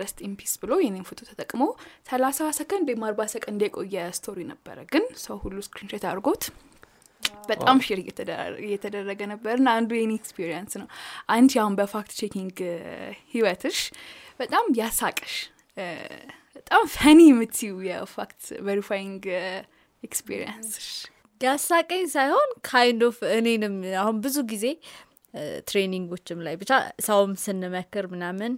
rest 0.00 0.18
in 0.26 0.33
peace 0.33 0.52
ብሎ 0.62 0.72
የኔን 0.82 1.04
ፎቶ 1.08 1.20
ተጠቅሞ 1.30 1.62
ሰላሳ 2.10 2.48
ሰከንድ 2.58 2.86
ወይም 2.90 3.02
አርባ 3.08 3.26
ሰከንድ 3.32 3.60
የቆየ 3.66 4.04
story 4.18 4.38
ነበረ። 4.50 4.78
ግን 4.92 5.04
ሰው 5.24 5.36
ሁሉ 5.44 5.56
screenshot 5.66 6.04
አድርጎት 6.10 6.44
በጣም 7.48 7.78
share 7.86 7.98
እየተደረገ 8.64 9.20
ነበር 9.32 9.54
እና 9.60 9.68
አንዱ 9.78 9.90
የኔ 9.98 10.12
experience 10.20 10.72
ነው። 10.80 10.88
አንቺ 11.34 11.52
አሁን 11.62 11.74
በ 11.80 11.91
fact 11.91 12.12
checking 12.20 12.56
ህይወትሽ 13.32 13.78
በጣም 14.40 14.66
ያሳቀሽ 14.80 15.34
በጣም 16.56 16.82
funny 16.94 17.20
የምትዩ 17.28 17.72
የ 17.88 18.06
fact 18.06 18.42
verifying 18.66 19.24
experience 20.02 20.68
ሽ 20.68 20.88
ያሳቀኝ 21.40 22.02
ሳይሆን 22.14 22.50
kind 22.68 23.02
of 23.06 23.18
እኔንም 23.36 23.76
አሁን 24.00 24.16
ብዙ 24.24 24.38
ጊዜ 24.50 24.66
training 25.68 26.09
ኦችም 26.09 26.40
ላይ 26.46 26.54
ብቻ 26.62 26.72
ሰውም 27.06 27.32
ስንመክር 27.42 28.06
ምናምን 28.14 28.52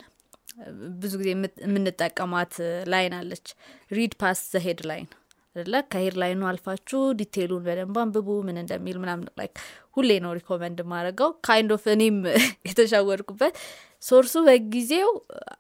ብዙ 1.01 1.13
ጊዜ 1.21 1.29
የምንጠቀማት 1.65 2.55
line 2.93 3.15
አለች። 3.19 3.47
read 3.91 4.15
past 4.23 4.41
the 4.53 4.81
headline 4.91 5.09
አደለ 5.57 5.77
ከ 5.93 6.15
headline 6.21 6.38
ኡ 6.38 6.43
አልፋችሁ 6.51 7.01
detail 7.19 7.46
ኡን 7.46 7.65
በደንብ 7.65 7.97
አንብቡ 8.03 8.29
ምን 8.47 8.59
እንደሚል 8.63 8.97
ምናምን 9.03 9.27
like 9.41 9.55
ሁሌ 9.97 10.11
ነው 10.25 10.31
recommend 10.39 10.79
ማድረገው 10.93 11.31
kind 11.47 11.73
of 11.77 11.85
እኔም 11.95 12.19
የተሸወድኩበት 12.69 13.57
source 14.03 14.27
ኡ 14.27 14.35
በጊዜው 14.47 15.11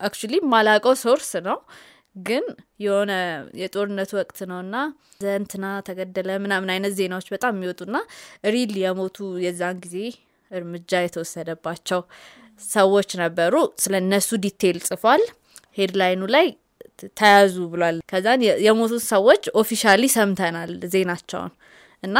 actually 0.06 0.40
ማላቀው 0.52 0.94
source 1.02 1.30
ነው። 1.48 1.58
ግን 2.20 2.44
የሆነ 2.84 3.12
የጦርነቱ 3.60 4.10
ወቅት 4.20 4.38
ነው 4.50 4.58
እና 4.64 4.76
እንትና 5.22 5.66
ተገደለ 5.86 6.30
ምናምን 6.44 6.72
አይነት 6.74 6.92
ዜናዎች 6.98 7.28
በጣም 7.34 7.54
የሚወጡና 7.56 7.96
real 8.46 8.72
የሞቱ 8.82 9.16
የዛን 9.44 9.78
ጊዜ 9.84 9.96
እርምጃ 10.50 11.00
የተወሰደባቸው 11.02 12.00
ሰዎች 12.70 13.10
ነበሩ። 13.22 13.54
ስለ 13.82 13.94
እነሱ 14.02 14.30
detail 14.44 14.78
ጽፏል። 14.88 15.22
headline 15.78 16.14
ኡ 16.14 16.22
ላይ 16.34 16.46
ተያዙ 17.18 17.54
ብሏል። 17.72 17.96
ከዛን 18.10 18.40
የሞቱት 18.66 19.04
ሰዎች 19.12 19.42
officially 19.60 20.02
ሰምተናል 20.16 20.72
ዜናቸውን 20.92 21.52
እና 22.02 22.16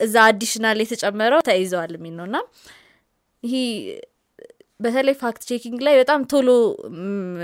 እዛ 0.00 0.14
additional 0.28 0.78
የተጨመረው 0.82 1.40
ተይዘዋል 1.48 1.92
የሚል 1.96 2.14
ነው። 2.18 2.26
እና 2.30 2.36
ይህ 3.42 3.64
በተለይ 4.80 5.14
fact 5.20 5.42
checking 5.48 5.80
ላይ 5.86 5.94
በጣም 6.00 6.20
ቶሎ 6.32 6.48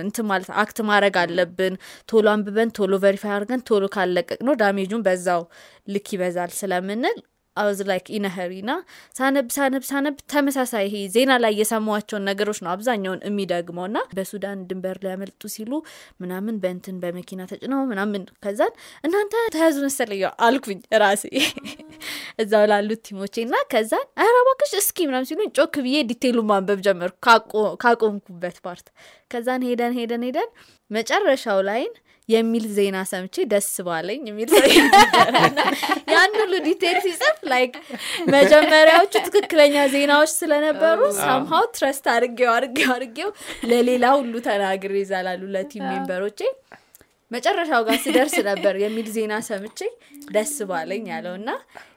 እንትን 0.02 0.26
ማለት 0.30 0.48
act 0.62 0.78
ማድረግ 0.88 1.16
አለብን። 1.22 1.74
ቶሎ 2.08 2.26
አንብበን 2.32 2.70
ቶሎ 2.78 2.92
verify 3.04 3.32
አድርገን 3.34 3.60
ቶሎ 3.68 3.84
ካለቀቅ 3.94 4.38
ነው 4.48 4.54
damage 4.62 4.88
ኡን 4.88 5.04
በዛው 5.06 5.42
ልክ 5.88 6.08
ይበዛል 6.14 6.50
ስለምንል 6.58 7.18
አውዝ 7.60 7.80
ላይክ 7.90 8.06
ኢነኸሪና 8.16 8.70
ሳነብ 9.18 9.48
ሳነብ 9.56 9.84
ሳነብ 9.90 10.16
ተመሳሳይ 10.32 10.84
ይሄ 10.88 10.96
ዜና 11.14 11.32
ላይ 11.44 11.52
የሰማቸውን 11.60 12.24
ነገሮች 12.30 12.58
ነው 12.64 12.70
አብዛኛውን 12.74 13.20
የሚደግመው 13.28 13.86
ና 13.94 14.04
በሱዳን 14.16 14.64
ድንበር 14.70 14.98
ሊያመልጡ 15.04 15.42
ሲሉ 15.54 15.72
ምናምን 16.22 16.56
በንትን 16.64 16.96
በመኪና 17.02 17.48
ተጭነው 17.52 17.82
ምናምን 17.92 18.24
ከዛን 18.44 18.74
እናንተ 19.04 19.34
ተያዙ 19.56 19.78
መሰለኝ 19.86 20.22
አልኩኝ 20.46 20.80
ራሴ 21.02 21.24
እዛው 22.42 22.64
ላሉት 22.70 23.00
team 23.08 23.20
ኦቼ 23.20 23.34
እና 23.46 23.56
ከዛን 23.72 24.06
አረባክሽ 24.24 24.72
እስኪ 24.80 24.98
ምናምን 25.08 25.28
ሲሉ 25.30 25.40
ጮክ 25.58 25.74
ብዬ 25.86 25.96
detail 26.10 26.31
ኡ 26.31 26.38
ማንበብ 26.50 26.80
ጀመርኩ 26.86 27.16
ካቆምኩበት 27.82 28.56
part 28.66 28.86
ከዛን 29.32 29.64
ሄደን 29.68 29.94
ሄደን 29.98 30.24
ሄደን 30.28 30.48
መጨረሻው 30.90 31.60
line 31.68 31.92
የሚል 32.30 32.64
ዜና 32.76 32.96
ሰምቼ 33.10 33.44
ደስ 33.52 33.68
ባለኝ 33.86 34.20
የሚል 34.30 34.50
ያን 36.14 36.32
ሁሉ 36.40 36.52
detail 36.66 36.96
ሲጽፍ 37.04 37.38
like 37.52 37.74
መጀመሪያዎቹ 38.34 39.12
ትክክለኛ 39.26 39.84
ዜናዎች 39.94 40.32
ስለነበሩ 40.38 41.00
somehow 41.20 41.64
trust 41.76 42.06
አድርጌው 42.14 42.50
አድርጌው 42.56 42.90
አድርጌው 42.96 43.30
ለሌላ 43.70 44.06
ሁሉ 44.18 44.34
ተናግሬ 44.48 44.94
ይዛላሉ 45.02 45.42
ለ 45.56 45.66
team 45.66 45.86
member 45.90 46.15
ኦቼ። 46.15 46.40
መጨረሻው 47.30 47.82
ጋር 47.88 47.98
ስደርስ 48.04 48.36
ነበር 48.48 48.74
የሚል 48.82 49.08
ዜና 49.16 49.34
ሰምቼ 49.48 49.80
ደስ 50.34 50.54
ባለኝ 50.70 51.04
ያለው 51.12 51.34
እና 51.40 51.50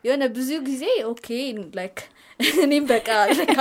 የሆነ 0.06 0.24
ብዙ 0.36 0.50
ጊዜ 0.68 0.84
okay 1.12 1.28
like 1.78 1.98
እኔም 2.64 2.86
በቃ 2.92 3.08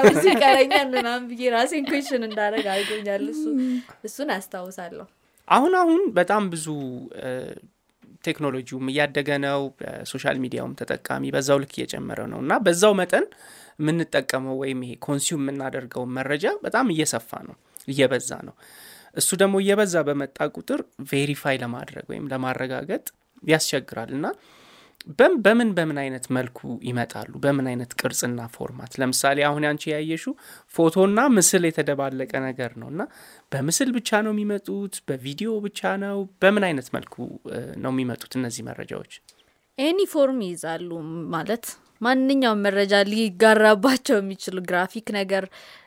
ብዙ 0.08 0.22
ይቀረኛል 0.30 0.86
ምናምን 0.94 1.24
ብዬ 1.30 1.50
ራሴን 1.54 1.86
question 1.90 2.22
እንዳደረግ 2.28 2.66
አድርጎኛል። 2.74 3.24
እሱ 3.32 3.42
እሱን 4.08 4.30
አስታውሳለሁ 4.36 5.06
አሁን 5.52 5.72
አሁን 5.80 6.02
በጣም 6.16 6.42
ብዙ 6.52 6.66
ቴክኖሎጂውም 8.24 8.86
እያደገ 8.92 9.28
ነው። 9.44 9.60
social 10.10 10.36
media 10.42 10.61
ውም 10.61 10.76
ተጠቃሚ 10.80 11.32
በዛው 11.34 11.58
ልክ 11.62 11.72
እየጨመረ 11.78 12.20
ነው። 12.32 12.40
እና 12.44 12.52
በዛው 12.66 12.92
መጠን 13.00 13.24
የምንጠቀመው 13.80 14.56
ወይም 14.62 14.80
ይሄ 14.84 14.92
consume 15.06 15.40
የምናደርገው 15.42 16.04
መረጃ 16.16 16.46
በጣም 16.64 16.86
እየሰፋ 16.94 17.30
ነው 17.48 17.56
እየበዛ 17.88 18.30
ነው። 18.48 18.54
እሱ 19.16 19.30
ደግሞ 19.40 19.54
እየበዛ 19.62 19.94
በመጣ 20.08 20.46
ቁጥር 20.56 20.80
verify 21.10 21.56
ለማድረግ 21.62 22.04
ወይም 22.12 22.28
ለማረጋገጥ 22.32 23.04
ያስቸግራል። 23.44 24.10
እና 24.18 24.26
በምን 25.16 25.70
በምን 25.76 25.98
አይነት 26.02 26.24
መልኩ 26.36 26.58
ይመጣሉ? 26.88 27.32
በምን 27.44 27.66
አይነት 27.70 27.92
ቅርጽና 28.00 28.40
format? 28.54 28.92
ለምሳሌ 29.00 29.38
አሁን 29.48 29.64
አንቺ 29.70 29.84
ያየሹ 29.92 30.24
ፎቶና 30.74 31.20
ምስል 31.36 31.64
የተደባለቀ 31.68 32.32
ነገር 32.46 32.72
ነው 32.82 32.88
እና 32.92 33.02
በምስል 33.52 33.90
ብቻ 33.98 34.22
ነው 34.26 34.32
የሚመጡት? 34.34 34.96
በቪዲዮ 35.08 35.52
ብቻ 35.66 35.80
ነው? 36.04 36.18
በምን 36.42 36.66
አይነት 36.68 36.88
መልኩ 36.96 37.14
ነው 37.82 37.92
የሚመጡት 37.94 38.34
እነዚህ 38.40 38.64
መረጃዎች? 38.70 39.14
any 39.78 40.05
form 40.05 40.40
ይይዛሉ 40.46 40.90
ማለት 41.34 41.64
ማንኛውም 42.00 42.62
መረጃ 42.66 42.94
ሊጋራባቸው 43.10 44.16
የሚችሉ 44.20 44.58
graphic 44.68 45.06
ነገር 45.18 45.44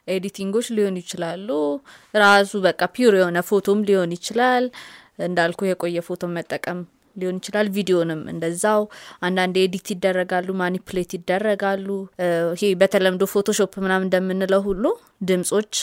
editing 0.07 0.45
ኦች 0.45 0.67
ሊሆኑ 0.75 0.97
ይችላሉ። 1.03 1.49
ራሱ 2.17 2.51
በቃ 2.67 2.81
pure 2.95 3.15
የሆነ 3.19 3.39
ፎቶም 3.49 3.79
ሊሆን 3.89 4.13
ይችላል። 4.17 4.65
እንዳልኩ 5.25 5.59
የቆየ 5.67 5.99
ፎቶ 6.07 6.23
መጠቀም 6.37 6.79
ሊሆን 7.15 7.37
ይችላል። 7.39 7.67
ቪዲዮንም 7.75 8.21
እንደዛው። 8.31 8.81
አንዳንድ 9.21 9.55
edit 9.63 9.87
ይደረጋሉ 9.93 10.47
manipulate 10.61 11.11
ይደረጋሉ። 11.17 11.87
ይሄ 12.55 12.71
በተለምዶ 12.81 13.25
ፎቶሾፕ 13.33 13.73
ምናምን 13.85 14.07
እንደምንለው 14.07 14.63
ሁሉ 14.67 14.83
ድምጾች 15.25 15.73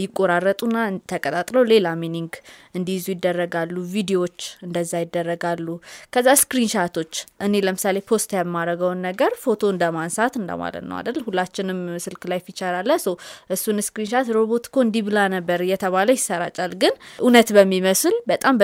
ይቆራረጡና 0.00 0.76
ተቀጣጥለው 1.10 1.64
ሌላ 1.72 1.86
meaning 2.02 2.32
እንዲይዙ 2.78 3.06
ይደረጋሉ። 3.14 3.74
ቪዲዮዎች 3.94 4.38
እንደዛ 4.66 4.92
ይደረጋሉ። 5.04 5.66
ከዛ 6.14 6.28
screenshot 6.42 6.92
ኦች 6.92 7.12
እኔ 7.46 7.62
ለምሳሌ 7.66 7.98
post 8.10 8.30
የማረገውን 8.36 9.00
ነገር 9.08 9.32
ፎቶ 9.44 9.62
እንደማንሳት 9.74 10.34
እንደማለት 10.40 10.84
ነው 10.88 10.96
አይደል? 10.98 11.18
ሁላችንም 11.26 11.80
ስልክ 12.04 12.22
ላይ 12.32 12.40
feature 12.46 12.74
አለ። 12.80 12.90
so 13.04 13.10
እሱን 13.54 13.78
screenshot 13.88 14.28
ሮቦት 14.36 14.66
ኮ 14.68 14.86
እንዲህ 14.86 15.04
ብላ 15.08 15.18
ነበር 15.36 15.60
እየተባለ 15.66 16.08
ይሰራጫል። 16.18 16.74
ግን 16.82 16.94
እውነት 17.20 17.50
በሚመስል 17.56 18.16
በጣም 18.30 18.54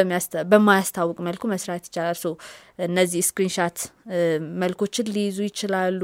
በማያስታውቅ 0.52 1.18
መልኩ 1.28 1.42
መስራት 1.52 1.84
ይቻላል። 1.88 2.18
so 2.20 2.28
እነዚህ 2.84 3.22
screenshot 3.28 3.78
መልኮችን 4.60 5.06
ሊይዙ 5.14 5.38
ይችላሉ 5.48 6.02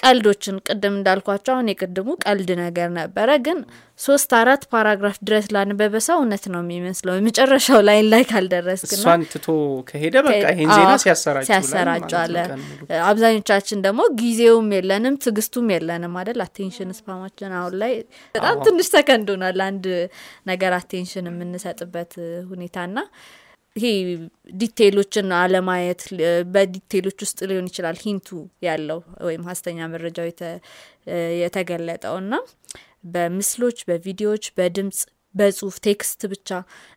ቀልዶችን 0.00 0.56
ቅድም 0.66 0.94
እንዳልኳቸው 0.96 1.52
አሁን 1.54 1.68
የቅድሙ 1.70 2.08
ቀልድ 2.24 2.50
ነገር 2.60 2.88
ነበረ 2.98 3.28
ግን 3.46 3.58
ሶስት 4.00 4.30
አራት 4.38 4.62
paragraph 4.72 5.16
ድረስ 5.28 5.46
ላነበበ 5.54 6.00
ሰው 6.06 6.16
እውነት 6.18 6.44
ነው 6.52 6.60
የሚመስለው። 6.64 7.14
የመጨረሻው 7.16 7.80
line 7.88 8.06
ላይ 8.12 8.22
ካልደረስክና 8.30 8.98
እሷን 8.98 9.22
ትቶ 9.32 9.46
ከሄደ 9.88 10.14
በቃ 10.28 10.44
ይህን 10.52 10.70
ዜና 10.76 10.92
ሲያሰራጫለ 11.48 12.36
አብዛኞቻችን 13.08 13.82
ደግሞ 13.86 14.00
ጊዜውም 14.20 14.70
የለንም 14.76 15.16
ትግስቱም 15.26 15.68
የለንም 15.74 16.14
አደል 16.22 16.40
attention 16.46 16.94
span 16.98 17.19
ኣችን 17.19 17.56
አሁን 17.58 17.76
ላይ 17.82 17.94
በጣም 18.34 18.56
ትንሽ 18.66 18.88
ሰከንድ 18.94 19.28
ሆናል 19.34 19.60
አንድ 19.68 19.86
ነገር 20.46 20.74
attention 20.78 21.28
የምንሰጥበት 21.32 22.14
ሁኔታና 22.50 22.96
ይሄ 23.78 23.86
detail 24.60 24.94
ኦችን 24.94 25.28
አለማየት 25.40 26.02
በ 26.54 26.65
detail 26.65 26.97
ኦች 26.97 27.18
ውስጥ 27.24 27.38
ሊሆን 27.50 27.68
ይችላል 27.70 27.98
hint 28.04 28.20
ኡ 28.20 28.28
ያለው 28.66 29.00
ወይም 29.28 29.44
ሀሰተኛ 29.50 29.88
መረጃው 29.92 30.26
የተገለጠው 31.42 32.16
እና 32.22 32.34
በምስሎች 33.14 33.78
በቪዲዮዎች 33.88 34.46
በድምጽ 34.58 35.00
በጽሁፍ 35.34 35.74
text 35.86 36.20
ብቻ 36.32 36.48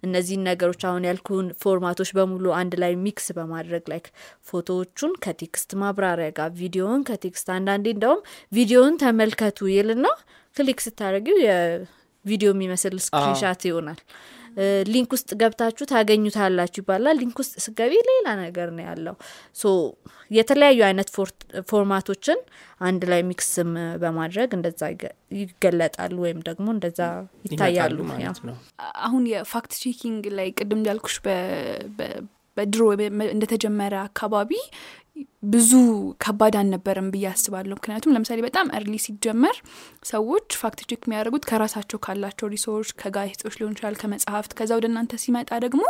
እነዚህን 0.06 0.46
ነገሮች 0.50 0.82
አሁን 0.90 1.04
ያልኩን 1.08 1.48
format 1.64 1.92
ኦች 1.92 2.10
በሙሉ 2.18 2.46
አንድ 2.60 2.74
ላይ 2.84 2.94
mix 3.06 3.26
በማድረግ 3.38 3.84
like 3.92 4.06
ፎቶዎቹን 4.50 5.14
ከ 5.26 5.41
text 5.41 5.72
ማብራሪያ 5.82 6.30
ጋር 6.40 6.52
ቪዲዮውን 6.62 7.02
ከ 7.10 7.23
text 7.23 7.50
አንዳንዴ 7.58 7.88
እንደውም 7.96 8.22
ቪዲዮውን 8.52 8.96
ተመልከቱ 9.04 9.70
ይልና 9.76 10.08
click 10.56 10.80
ስታደረጊው 10.86 11.38
የቪዲዮ 11.46 12.50
የሚመስል 12.54 12.96
screenshot 13.08 13.62
ይሆናል 13.70 14.00
link 14.90 15.10
ውስጥ 15.16 15.30
ገብታችሁ 15.42 15.86
ታገኙታላችሁ 15.92 16.80
ይባላል። 16.82 17.18
link 17.22 17.38
ውስጥ 17.42 17.54
ስትገቢ 17.66 17.94
ሌላ 18.10 18.28
ነገር 18.42 18.70
ነው 18.78 18.84
ያለው። 18.88 19.16
so 19.56 19.72
የተለያዩ 20.32 20.80
አይነት 20.88 21.10
format 21.72 22.06
ኦችን 22.06 22.40
አንድ 22.82 23.02
ላይ 23.12 23.22
mix 23.30 23.55
ም 23.55 23.72
በማድረግ 24.04 24.50
እንደዛ 24.58 24.82
ይገለጣሉ 25.40 26.16
ወይም 26.26 26.40
ደግሞ 26.48 26.68
እንደዛ 26.76 27.00
ይታያሉ 27.48 27.98
ማለት 28.12 28.40
ነው። 28.50 28.56
አሁን 29.08 29.24
የ 29.32 29.46
fact 29.46 29.74
checking 29.84 30.26
ላይ 30.38 30.50
ቅድም 30.58 30.80
እንዳልኩሽ 30.80 31.18
በድሮ 32.58 32.82
እንደተጀመረ 33.30 33.94
አካባቢ 34.08 34.52
ብዙ 35.52 35.72
ከባድ 36.24 36.56
አልነበረም 36.60 37.08
ብዬ 37.14 37.26
አስባለሁ። 37.32 37.76
ምክንያቱም 37.78 38.14
ለምሳሌ 38.16 38.40
በጣም 38.46 38.68
early 38.78 38.96
ሲጀመር 39.06 39.56
ሰዎች 40.12 40.48
fact 40.60 40.82
check 40.90 41.02
የሚያደርጉት 41.06 41.46
ከራሳቸው 41.50 42.00
ካላቸው 42.06 42.50
research 42.54 42.90
ከጋዜጦች 43.02 43.56
ሊሆን 43.60 43.74
ይችላል፣ 43.76 43.96
ከመጽሐፍት። 44.02 44.54
ከዛ 44.60 44.72
ወደ 44.80 44.88
እናንተ 44.92 45.20
ሲመጣ 45.24 45.52
ደግሞ 45.66 45.84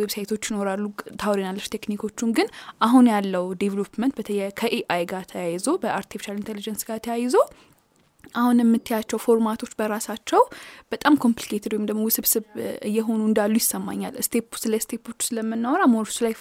website 0.00 0.28
ኦች 0.28 0.44
ይኖራሉ፣ 0.50 0.84
ታወሪናለሽ 1.22 1.66
technique 1.74 2.07
ኦቹን። 2.07 2.32
ግን 2.38 2.48
አሁን 2.82 3.06
ያለው 3.12 3.46
development 3.62 4.16
ከ 4.60 4.82
AI 4.82 5.04
ጋር 5.12 5.24
ተያይዞ 5.32 5.68
በ 5.82 5.91
artificial 5.91 6.38
intelligence 6.40 6.82
ጋር 6.88 7.00
ተያይዞ 7.06 7.36
አሁን 8.34 8.56
የምትያቸው 8.62 9.18
format 9.24 9.53
ኦች 9.53 9.72
በራሳቸው 9.78 10.42
በጣም 10.92 11.14
complicated 11.24 11.72
ወይም 11.74 11.84
ደግሞ 11.88 12.02
ውስብስብ 12.08 12.44
እየሆኑ 12.88 13.20
እንዳሉ 13.28 13.54
ይሰማኛል። 13.60 14.14
step 14.26 14.58
ስለ 14.62 14.80
step 14.84 15.01
ኦቹ 15.01 15.18
ስለምናወራ 15.28 15.82
more 15.92 16.05
እሱ 16.05 16.18
ላይ 16.26 16.34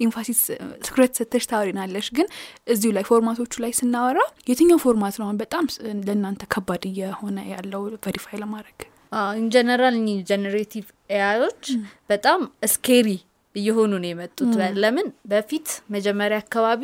emphasis 0.00 0.40
ትኩረት 0.86 1.12
ሰተሽ 1.20 1.46
ታወሪናለሽ። 1.52 2.08
ግን 2.18 2.28
እዚሁ 2.68 2.92
ላይ 2.96 3.06
format 3.10 3.41
ኦቹ 3.41 3.62
ላይ 3.64 3.74
ስናወራ 3.80 4.18
የትኛው 4.50 4.80
format 4.84 5.16
ነው 5.20 5.26
አሁን 5.28 5.38
በጣም 5.42 5.66
ለእናንተ 6.06 6.42
ከባድ 6.54 6.84
እየሆነ 6.90 7.38
ያለው 7.52 7.84
verify 8.06 8.38
ለማድረግ? 8.42 8.78
in 9.36 9.49
general 9.49 9.96
generative 10.28 10.86
AI 11.12 11.29
ዮች 11.29 11.64
በጣም 12.08 12.40
scary 12.70 13.08
እየሆኑ 13.54 13.92
ነው 13.96 14.08
የመጡት። 14.08 14.52
ለምን 14.82 15.08
በፊት 15.30 15.66
መጀመሪያ 15.94 16.38
አካባቢ 16.44 16.82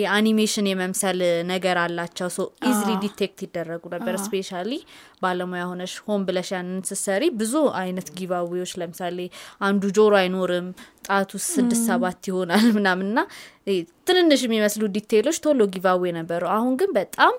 የአኒሜሽን 0.00 0.68
የመምሰል 0.70 1.20
ነገር 1.50 1.76
አላቸው። 1.82 2.28
so 2.30 2.40
easily 2.68 2.90
detect 3.04 3.40
ይደረጉ 3.46 3.82
ነበር። 3.94 4.16
specially 4.24 4.70
ባለሙያ 5.22 5.64
ሆነሽ 5.70 5.94
ሆን 6.06 6.22
ብለሽ 6.28 6.50
ያንን 6.56 6.80
ስትሰሪ 6.88 7.22
ብዙ 7.40 7.54
አይነት 7.80 8.08
giveaway 8.18 8.54
ዎች 8.54 8.72
ለምሳሌ 8.80 9.18
አንዱ 9.62 9.82
ጆሮ 9.98 10.14
አይኖርም፣ 10.20 10.68
ጣቱ 11.08 11.30
ስድስት 11.46 11.84
ሰባት 11.88 12.22
ይሆናል 12.30 12.64
ምናምንና 12.78 13.18
ትንንሽ 14.08 14.40
የሚመስሉ 14.44 14.84
detail 14.96 15.21
ኦች 15.21 15.38
ቶሎ 15.44 15.62
giveaway 15.74 16.12
ነበሩ። 16.16 16.42
አሁን 16.56 16.72
ግን 16.80 16.90
በጣም 16.96 17.34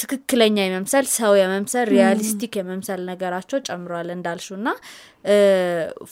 ትክክለኛ 0.00 0.56
የመምሰል 0.64 1.06
ሰው 1.14 1.32
የመምሰል 1.38 1.86
realistic 1.92 2.52
የመምሰል 2.58 3.00
ነገራቸው 3.10 3.58
ጨምሯል 3.68 4.08
እንዳልሽው 4.14 4.48
እና 4.58 4.68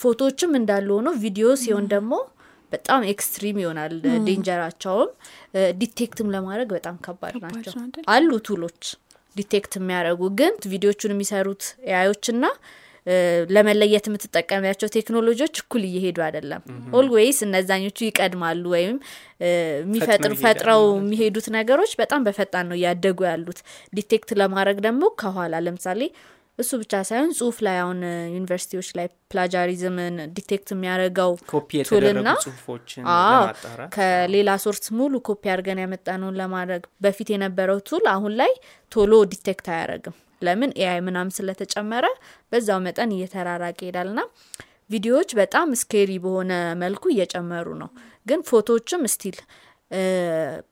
ፎቶዎችም 0.00 0.52
እንዳሉ 0.61 0.88
ሆኖ 0.99 1.11
ቪዲዮ 1.23 1.49
ሲሆን 1.62 1.87
ደግሞ 1.95 2.12
በጣም 2.73 3.02
extreme 3.12 3.59
ይሆናል 3.62 3.92
danger 4.26 4.58
ኣቸውም። 4.58 5.11
detect 5.81 6.20
ም 6.20 6.33
ለማድረግ 6.35 6.71
በጣም 6.76 6.97
ከባድ 7.07 7.37
ናቸው። 7.45 7.73
አሉ 8.14 8.30
tool 8.49 8.65
ኦች 8.65 8.83
detect 9.37 9.73
የሚያደርጉ 9.78 10.23
ግን 10.38 10.52
ቪዲዮቹን 10.71 11.14
የሚሰሩት 11.14 11.62
AI 11.88 12.01
ዮችና 12.01 12.45
ለመለየት 13.50 14.07
የምትጠቀሚያቸው 14.09 14.88
ቴክኖሎጂዎች 14.97 15.55
እኩል 15.62 15.83
እየሄዱ 15.88 16.19
አይደለም። 16.27 16.62
always 16.99 17.38
እነዛኞቹ 17.47 17.99
ይቀድማሉ 18.07 18.65
ወይም 18.75 18.97
የሚፈጥሩ 19.83 20.33
ፈጥረው 20.43 20.83
የሚሄዱት 20.99 21.47
ነገሮች 21.57 21.93
በጣም 22.00 22.25
በፈጣን 22.29 22.67
ነው 22.71 22.79
እያደጉ 22.79 23.21
ያሉት። 23.29 23.61
detect 23.95 24.33
ለማድረግ 24.41 24.81
ደግሞ 24.88 25.05
ከኋላ 25.23 25.55
ለምሳሌ 25.67 26.03
እሱ 26.59 26.71
ብቻ 26.81 26.93
ሳይሆን 27.09 27.33
ጽሁፍ 27.37 27.57
ላይ 27.67 27.77
አሁን 27.83 27.99
ዩኒቨርሲቲዎች 28.33 28.88
ላይ 28.99 29.07
plagiarism 29.31 30.00
ን 30.00 30.14
detect 30.37 30.69
የሚያደርገው 30.75 31.33
tool 31.90 32.13
ና 32.13 32.31
ከሌላ 33.97 34.50
source 34.64 34.87
ሙሉ 34.99 35.21
ኮፒ 35.29 35.43
አድርገን 35.53 35.83
ያመጣነውን 35.85 36.38
ለማድረግ 36.41 36.83
በፊት 37.05 37.29
የነበረው 37.35 37.79
tool 37.90 38.07
አሁን 38.15 38.35
ላይ 38.41 38.53
ቶሎ 38.93 39.12
detect 39.35 39.69
አያደርግም። 39.75 40.17
ለምን 40.42 40.71
AI 40.81 41.00
ምናምን 41.07 41.35
ስለተጨመረ 41.38 42.07
በዛው 42.52 42.80
መጠን 42.87 43.14
እየተራራቀ 43.16 43.78
ይሄዳል 43.85 44.11
ና 44.14 44.23
ቪዲዮዎች 44.90 45.30
በጣም 45.38 45.68
scary 45.81 46.12
በሆነ 46.25 46.52
መልኩ 46.83 47.04
እየጨመሩ 47.12 47.66
ነው። 47.83 47.90
ግን 48.26 48.40
ፎቶዎችም 48.49 49.02
still 49.12 49.37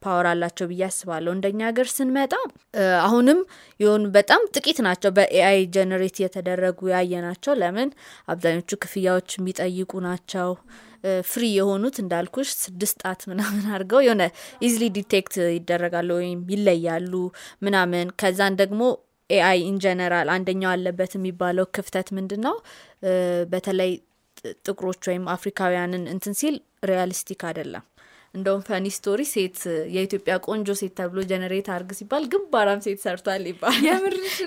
power 0.03 0.27
አላቸው 0.31 0.67
ብዬ 0.71 0.83
አስባለሁ። 0.87 1.31
እንደኛ 1.35 1.61
ሀገር 1.69 1.88
ስንመጣ 1.93 2.33
አሁንም 3.05 3.38
የሆኑ 3.81 4.03
በጣም 4.17 4.43
ጥቂት 4.55 4.79
ናቸው 4.87 5.11
በ 5.19 5.61
AI 5.77 5.85
generate 5.85 6.17
እየተደረጉ 6.21 6.88
ያየናቸው። 6.93 7.55
ለምን 7.62 7.91
አብዛኞቹ 8.29 8.79
ክፍያዎች 8.85 9.31
የሚጠይቁ 9.38 9.93
ናቸው። 10.07 10.51
free 11.29 11.45
የሆኑት 11.57 11.97
እንዳልኩሽ 12.03 12.49
ስድስት 12.61 12.97
ጣት 13.03 13.21
ምናምን 13.31 13.64
አድርገው 13.73 14.01
የሆነ 14.05 14.23
easily 14.62 14.85
detect 14.97 15.35
ይደረጋሉ 15.57 16.11
ወይም 16.19 16.41
ይለያሉ 16.53 17.12
ምናምን 17.62 18.07
ከዛን 18.21 18.57
ደግሞ 18.62 18.81
AI 19.31 19.61
in 19.69 19.82
general 19.82 20.29
አንደኛው 20.35 20.71
አለበት 20.73 21.12
የሚባለው 21.17 21.67
ክፍተት 21.77 22.09
ምንድን 22.19 22.43
ነው? 22.47 22.57
በተለይ 23.53 23.93
ጥቁሮች 24.67 25.03
ወይም 25.11 25.25
አፍሪካውያንን 25.35 26.05
እንትን 26.15 26.35
ሲል 26.41 26.57
realistic 26.91 27.43
አይደለም። 27.49 27.85
እንደውም 28.35 28.62
funny 28.67 28.87
story 28.97 29.21
ሴት 29.31 29.59
የኢትዮጵያ 29.95 30.35
ቆንጆ 30.47 30.69
ሴት 30.81 30.93
ተብሎ 30.99 31.21
generate 31.31 31.69
አርግ 31.75 31.91
ሲባል 31.99 32.25
ግንባራም 32.33 32.81
ሴት 32.87 32.99
ሰርቷል 33.05 33.45
ይባል 33.51 33.79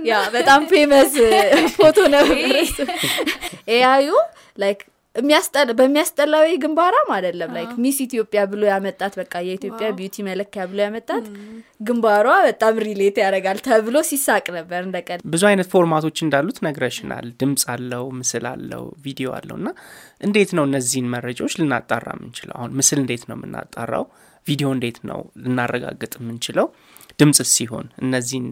ያ 0.09 0.19
በጣም 0.35 0.61
famous 0.71 1.13
ፎቶ 1.77 1.97
ነበር። 2.15 2.43
AI 3.73 4.09
ዩ 4.57 4.65
like 4.65 4.81
በሚያስጠላ 5.79 6.36
way 6.36 6.47
ግንባራም 6.63 7.09
አይደለም 7.15 7.51
like 7.55 7.71
Miss 7.83 7.97
ኢትዮጵያ 8.05 8.41
ብሎ 8.51 8.63
ያመጣት 8.71 9.13
በቃ 9.19 9.33
የኢትዮጵያ 9.47 9.87
beauty 9.97 10.17
መለኪያ 10.27 10.63
ብሎ 10.71 10.79
ያመጣት 10.85 11.25
ግንባሯ 11.81 12.27
በጣም 12.47 12.81
relate 12.85 13.17
ያደርጋል 13.23 13.59
ተብሎ 13.67 13.97
ሲሳቅ 14.09 14.45
ነበር 14.57 14.81
እንደቀልድ 14.87 15.19
ብዙ 15.33 15.43
አይነት 15.51 15.69
format 15.73 16.00
ኦች 16.00 16.17
እንዳሉት 16.25 16.59
ነግረሽናል። 16.67 17.27
ድምፅ 17.41 17.65
አለው፣ 17.73 18.05
ምስል 18.19 18.45
አለው፣ 18.51 18.85
ቪዲዮ 19.05 19.29
አለው 19.39 19.57
እና 19.61 19.69
እንዴት 20.21 20.51
ነው 20.57 20.65
እነዚህን 20.69 21.09
መረጃዎች 21.15 21.55
ልናጣራ 21.61 22.07
የምንችለው? 22.17 22.55
አሁን 22.59 22.71
ምስል 22.79 22.99
እንዴት 23.03 23.25
ነው 23.29 23.37
የምናጣራው? 23.39 24.05
ቪዲዮ 24.47 24.67
እንዴት 24.75 24.97
ነው 25.09 25.19
ልናረጋግጥ 25.43 26.13
የምንችለው? 26.19 26.67
ድምጽ 27.19 27.39
ሲሆን 27.53 27.87
እነዚህን 28.03 28.45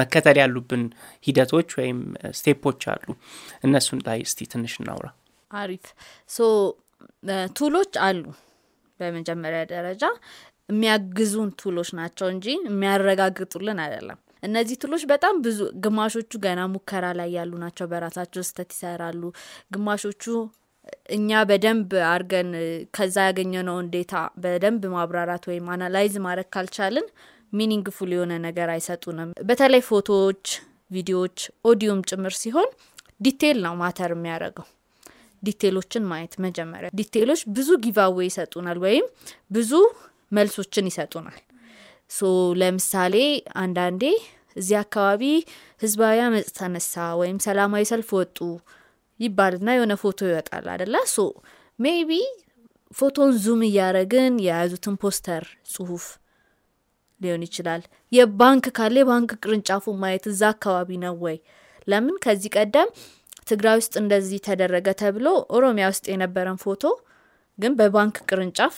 መከተል 0.00 0.38
ያሉብን 0.42 0.82
ሂደቶች 1.26 1.68
ወይም 1.78 1.98
step 2.38 2.60
ኦች 2.60 2.82
አሉ። 2.92 3.06
እነሱን 3.64 4.00
ላይ 4.08 4.20
እስቲ 4.26 4.48
ትንሽ 4.52 4.74
እናውራ። 4.80 5.08
አሪፍ 5.52 5.84
so 6.30 6.48
tool 7.56 7.74
ኦች 7.74 7.92
አሉ። 8.06 8.22
በመጀመሪያ 9.00 9.60
ደረጃ 9.72 10.02
የሚያግዙን 10.68 11.50
tool 11.60 11.74
ኦች 11.74 11.88
ናቸው 11.98 12.26
እንጂ 12.34 12.46
የሚያረጋግጡልን 12.66 13.78
አይደለም። 13.84 14.18
እነዚህ 14.42 14.76
tool 14.82 14.92
ኦች 14.92 15.02
በጣም 15.10 15.34
ብዙ 15.44 15.58
ግማሾቹ 15.84 16.32
ገና 16.44 16.60
ሙከራ 16.72 17.06
ላይ 17.18 17.30
ያሉ 17.36 17.52
ናቸው። 17.62 17.86
በራሳቸው 17.92 18.42
ስህተት 18.48 18.70
ይሰራሉ። 18.74 19.22
ግማሾቹ 19.74 20.22
እኛ 21.16 21.30
በደንብ 21.48 21.90
አድርገን 22.08 22.48
ከዛ 22.96 23.16
ያገኘነውን 23.28 23.90
data 23.92 24.14
በደንብ 24.42 24.84
ማብራራት 24.94 25.44
ወይም 25.50 25.68
analyze 25.74 26.14
ማድረግ 26.26 26.48
ካልቻልን 26.54 27.06
meaningful 27.52 28.10
የሆነ 28.14 28.32
ነገር 28.46 28.68
አይሰጡንም። 28.74 29.30
በተለይ 29.48 29.82
ፎቶዎች፣ 29.88 30.44
ቪዲዮዎች፣ 30.90 31.38
ኦዲዮም 31.64 32.00
ጭምር 32.10 32.34
ሲሆን 32.40 32.70
detail 33.20 33.58
ነው 33.66 33.74
matter 33.82 34.12
የሚያደርገው 34.16 34.66
detail 35.42 35.73
ኦችን 35.73 36.04
ማየት 36.10 36.34
መጀመሪያ 36.44 36.88
detail 37.00 37.24
ኦች 37.24 37.40
ብዙ 37.56 37.68
giveaway 37.84 38.16
ይሰጡናል 38.28 38.78
ወይም 38.84 39.06
ብዙ 39.50 39.72
መልሶችን 40.32 40.88
ይሰጡናል። 40.90 41.40
so 42.10 42.28
ለምሳሌ 42.60 43.16
አንዳንዴ 43.62 44.02
እዚህ 44.56 44.76
አካባቢ 44.80 45.22
ህዝባዊ 45.82 46.16
አመፅ 46.24 46.48
ተነሳ 46.58 46.92
ወይም 47.20 47.38
ሰላማዊ 47.46 47.84
ሰልፍ 47.90 48.08
ወጡ 48.18 48.38
ይባልና 49.20 49.68
የሆነ 49.76 49.92
ፎቶ 50.02 50.18
ይወጣል 50.28 50.66
አደለ? 50.74 50.94
so 51.06 51.18
maybe 51.78 52.10
ፎቶን 52.90 53.30
zoom 53.42 53.60
እያረግን 53.68 54.34
የያዙትን 54.44 54.96
ፖስተር 55.02 55.44
ጽሁፍ 55.72 56.04
ሊሆን 57.20 57.42
ይችላል። 57.46 57.82
የባንክ 58.12 58.64
ካለ 58.76 58.96
የባንክ 59.02 59.30
ቅርንጫፉ 59.42 59.94
ማየት 60.02 60.24
እዛ 60.32 60.42
አካባቢ 60.54 60.90
ነው 61.04 61.14
ወይ? 61.24 61.36
ለምን 61.88 62.16
ከዚህ 62.24 62.50
ቀደም 62.56 62.88
ትግራይ 63.46 63.76
ውስጥ 63.80 63.94
እንደዚህ 64.00 64.40
ተደረገ 64.46 64.88
ተብሎ 65.00 65.26
ኦሮሚያ 65.56 65.86
ውስጥ 65.92 66.04
የነበረን 66.12 66.58
ፎቶ 66.64 66.82
ግን 67.58 67.72
በባንክ 67.78 68.16
ቅርንጫፍ 68.28 68.74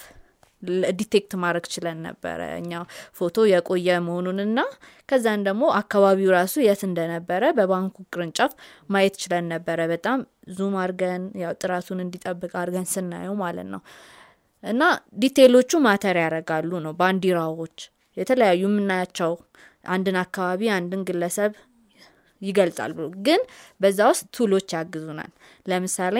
detect 0.99 1.33
ማድረግ 1.43 1.65
ችለን 1.73 1.99
ነበረ 2.07 2.41
እኛ 2.61 2.71
ፎቶ 3.19 3.37
የቆየ 3.51 3.97
መሆኑንና 4.07 4.61
ከዛን 5.09 5.41
ደግሞ 5.49 5.65
አካባቢው 5.81 6.31
ራሱ 6.37 6.55
የት 6.65 6.83
እንደነበረ 6.89 7.53
በባንኩ 7.59 7.97
ቅርንጫፍ 8.13 8.53
ማየት 8.91 9.17
ችለን 9.23 9.47
ነበረ። 9.55 9.81
በጣም 9.93 10.21
zoom 10.57 10.77
አርገን 10.85 11.25
ያው 11.43 11.53
ጥራቱን 11.63 12.01
እንዲጠብቅ 12.05 12.53
አርገን 12.63 12.87
ስናየው 12.95 13.37
ማለት 13.43 13.69
ነው። 13.75 13.83
እና 14.65 14.83
detail 15.23 15.57
ኦቹ 15.57 15.81
matter 15.87 16.19
ያደርጋሉ 16.23 16.73
ነው። 16.85 16.95
ባንዲራዎች፣ 17.01 17.79
የተለያዩ 18.17 18.63
የምናያቸው 18.69 19.33
አንድን 19.89 20.19
አካባቢ 20.23 20.63
አንድን 20.77 21.01
ግለሰብ 21.09 21.53
ይገልጻል 22.45 22.93
ብሎ 22.97 23.07
ግን 23.27 23.41
በዛ 23.81 24.01
ውስጥ 24.13 24.25
tool 24.37 24.53
ኦች 24.53 24.69
ያግዙናል። 24.77 25.31
ለምሳሌ 25.67 26.17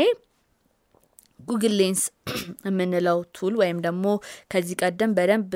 Google 1.49 1.75
Lens 1.79 2.03
የምንለው 2.69 3.19
tool 3.37 3.55
ወይም 3.63 3.79
ደግሞ 3.87 4.05
ከዚህ 4.53 4.77
ቀደም 4.83 5.13
በደንብ 5.17 5.53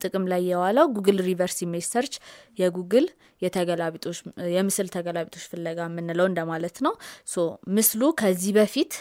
ጥቅም 0.00 0.24
ላይ 0.32 0.42
የዋለው 0.50 0.86
Google 0.96 1.18
reverse 1.26 1.58
image 1.64 1.84
search 1.90 2.14
የ 2.58 2.70
Google 2.70 3.06
የተገላቢጦሽ 3.42 4.18
የምስል 4.54 4.88
ተገላቢጦሽ 4.94 5.44
ፍለጋ 5.52 5.78
የምንለው 5.88 6.26
እንደማለት 6.30 6.76
ነው። 6.86 6.94
so 7.26 7.44
ምስሉ 7.76 8.02
ከዚህ 8.20 8.52
በፊት 8.58 8.92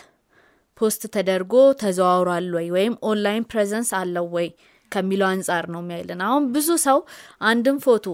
post 0.82 1.02
ተደርጎ 1.16 1.54
ተዘዋውሯል 1.82 2.48
ወይ? 2.58 2.68
ወይም 2.76 2.94
online 3.10 3.44
presence 3.52 3.90
አለው 4.00 4.28
ወይ? 4.36 4.48
ከሚለው 4.92 5.28
አንጻር 5.30 5.66
ነው 5.74 5.82
የሚያይልን። 5.84 6.22
አሁን 6.26 6.44
ብዙ 6.56 6.70
ሰው 6.86 6.98
አንድም 7.44 7.78
ፎቶ 7.86 8.06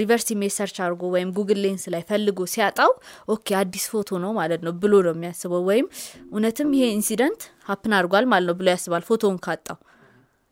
reverse 0.00 0.26
image 0.34 0.52
search 0.56 0.76
አድርጎ 0.84 1.02
ወይም 1.14 1.28
Google 1.36 1.60
Lens 1.64 1.84
ላይ 1.94 2.02
ፈልጎ 2.08 2.46
ሲያጣው 2.52 2.90
okay 3.28 3.46
አዲስ 3.60 3.84
ፎቶ 3.92 4.18
ነው 4.24 4.32
ማለት 4.38 4.62
ነው 4.66 4.74
ብሎ 4.82 4.94
ነው 5.06 5.14
የሚያስበው። 5.16 5.62
ወይም 5.70 5.86
እውነትም 6.32 6.72
ይሄ 6.76 6.86
incident 6.96 7.40
happen 7.68 7.94
አድርጓል 7.98 8.26
ማለት 8.32 8.48
ነው 8.50 8.56
ብሎ 8.60 8.68
ያስባል 8.74 9.04
ፎቶውን 9.08 9.38
ካጣው። 9.46 9.78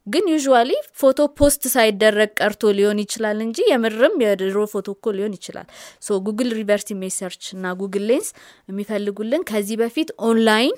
ግን 0.06 0.26
usually 0.32 0.70
ፎቶ 1.00 1.18
post 1.38 1.62
ሳይደረግ 1.72 2.30
ቀርቶ 2.40 2.70
ሊሆን 2.76 3.00
ይችላል 3.02 3.38
እንጂ 3.46 3.58
የምርም 3.70 4.14
የድሮ 4.24 4.58
ፎቶ 4.72 4.88
እኮ 4.96 5.12
ሊሆን 5.16 5.34
ይችላል። 5.38 5.66
so 6.02 6.18
Google 6.28 6.50
reverse 6.58 6.86
image 6.94 7.18
እና 7.54 7.74
Google 7.80 8.06
Lens 8.10 8.30
የሚፈልጉልን 8.70 9.44
ከዚህ 9.50 9.78
በፊት 9.82 10.10
ኦንላይን 10.28 10.76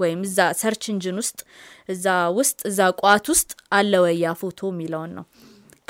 ወይም 0.00 0.20
እዛ 0.26 0.40
search 0.60 0.84
engine 0.92 1.16
ውስጥ 1.22 1.38
እዛ 1.88 2.06
ውስጥ 2.38 2.58
እዛ 2.70 2.80
ቋት 3.00 3.26
ውስጥ 3.32 3.50
አለ 3.78 3.92
ፎቶ 4.40 4.60
የሚለውን 4.72 5.12
ነው 5.18 5.24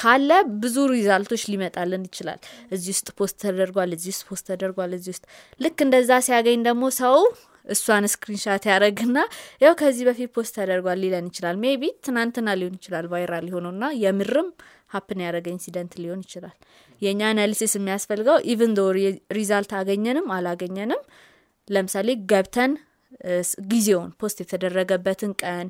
ካለ 0.01 0.31
ብዙ 0.61 0.77
result 0.93 1.23
ኦች 1.23 1.43
ሊመጣልን 1.53 2.03
ይችላል። 2.09 2.41
እዚህ 2.75 2.91
ውስጥ 2.95 3.09
post 3.19 3.37
ተደርጓል 3.45 3.91
እዚህ 3.97 4.11
ውስጥ 4.15 4.25
post 4.29 4.45
ተደርጓል 4.51 4.93
እዚህ 4.99 5.13
ውስጥ 5.15 5.25
ልክ 5.61 5.79
እንደዛ 5.87 6.21
ሲያገኝ 6.27 6.61
ደግሞ 6.69 6.85
ሰው 7.01 7.17
እሷን 7.67 8.05
screenshot 8.13 8.65
ያደረግና 8.71 9.19
ያው 9.65 9.73
ከዚህ 9.81 10.05
በፊት 10.09 10.31
post 10.37 10.53
ተደርጓል 10.59 10.99
ሊለን 11.03 11.27
ይችላል። 11.31 11.57
maybe 11.65 11.83
ትናንትና 12.07 12.55
ሊሆን 12.61 12.77
ይችላል 12.79 13.07
viral 13.13 13.47
የሆነውና 13.51 13.87
የምርም 14.03 14.49
happen 14.95 15.21
ያደረገ 15.25 15.47
incident 15.55 15.93
ሊሆን 16.03 16.23
ይችላል። 16.27 16.57
የእኛ 17.03 17.21
analysis 17.31 17.75
የሚያስፈልገው 17.79 18.39
even 18.53 18.73
though 18.79 18.83
result 19.39 19.73
አገኘንም 19.79 20.27
አላገኘንም 20.37 21.03
ለምሳሌ 21.69 22.09
ገብተን 22.31 22.73
ጊዜውን 23.71 24.11
post 24.21 24.39
የተደረገበትን 24.43 25.33
ቀን 25.43 25.67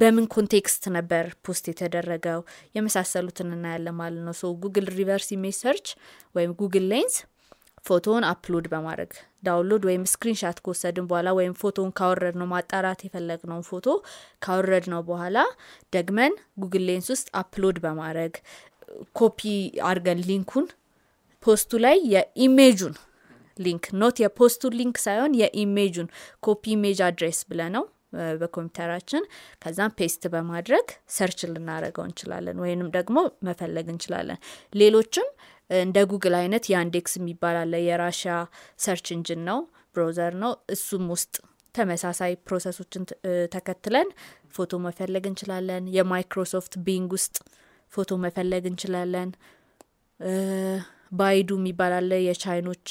በምን 0.00 0.26
context 0.34 0.84
ነበር 0.96 1.24
post 1.46 1.64
የተደረገው 1.70 2.40
የመሳሰሉትን 2.74 3.54
እናያለን 3.56 3.96
ማለት 4.00 4.22
ነው። 4.26 4.36
so 4.40 4.52
Google 4.64 4.88
reverse 4.98 5.30
image 5.36 5.56
search 5.62 5.88
ወይም 6.34 6.52
Google 6.60 6.86
Lens 6.92 7.16
ፎቶውን 7.84 8.24
upload 8.30 8.66
በማድረግ 8.70 9.10
download 9.42 9.82
ወይም 9.88 10.04
screenshot 10.12 10.58
ከወሰድን 10.64 11.06
በኋላ 11.10 11.28
ወይም 11.38 11.52
ፎቶውን 11.60 11.90
ካወረድነው 11.98 12.48
ማጣራት 12.52 13.00
የፈለግነውን 13.06 13.66
ፎቶ 13.68 13.86
ካወረድነው 14.42 15.02
በኋላ 15.10 15.36
ደግመን 15.92 16.32
Google 16.62 16.84
Lens 16.88 17.08
ውስጥ 17.14 17.28
upload 17.42 17.78
በማድረግ 17.84 18.32
ኮፒ 19.20 19.40
አድርገን 19.88 20.20
link 20.28 20.47
ኡን 20.47 20.66
post 21.44 21.67
ኡ 21.67 21.78
ላይ 21.84 21.96
የኢሜጁን 22.14 22.94
ሊንክ 23.56 23.84
ኖት 24.00 24.16
የፖስቱ 24.22 24.70
ሊንክ 24.74 24.96
ሳይሆን 25.04 25.34
የ 25.40 25.52
image 25.52 25.83
ኡን 25.83 26.08
copy 26.42 26.64
image 26.74 27.00
address 27.06 27.40
ብለነው 27.50 27.84
በኮምፒውተራችን። 28.40 29.22
ከዛም 29.62 29.92
paste 29.98 30.22
በማድረግ 30.32 30.86
search 31.16 31.40
ልናደረገው 31.48 32.04
እንችላለን 32.08 32.60
ወይንም 32.64 32.88
ደግሞ 32.96 33.16
መፈለግ 33.48 33.88
እንችላለን። 33.94 34.38
ሌሎችም 34.74 35.28
እንደ 35.80 35.98
ጉግል 36.10 36.34
አይነት 36.40 36.64
Yandex 36.72 37.14
የሚባል 37.18 37.56
አለ 37.62 37.74
የራሽያ 37.86 38.34
search 38.84 39.06
engine 39.16 39.42
ነው 39.48 39.58
browser 39.96 40.34
ነው። 40.42 40.52
እሱም 40.74 41.04
ውስጥ 41.14 41.34
ተመሳሳይ 41.74 42.32
process 42.46 42.76
ኦችን 42.76 43.02
ተከትለን 43.54 44.08
ፎቶ 44.54 44.78
መፈለግ 44.84 45.24
እንችላለን። 45.30 45.84
የ 45.96 46.10
Microsoft 46.10 46.74
Bing 46.86 47.10
ውስጥ 47.16 47.36
ፎቶ 47.92 48.12
መፈለግ 48.24 48.64
እንችላለን። 48.70 49.30
Baidu 51.12 51.50
የሚባል 51.58 51.92
አለ 51.98 52.12
የቻይኖች 52.26 52.86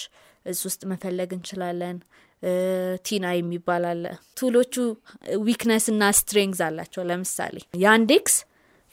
እሱ 0.46 0.62
ውስጥ 0.70 0.82
መፈለግ 0.92 1.30
እንችላለን። 1.38 1.98
TinEye 3.06 3.26
የሚባል 3.36 3.84
አለ። 3.92 4.04
tool 4.40 4.57
ኦቹ 4.57 4.74
weakness 5.46 5.86
እና 5.94 6.12
strength 6.18 6.62
አላቸው። 6.68 7.04
ለምሳሌ 7.10 7.56
Yandex 7.84 8.36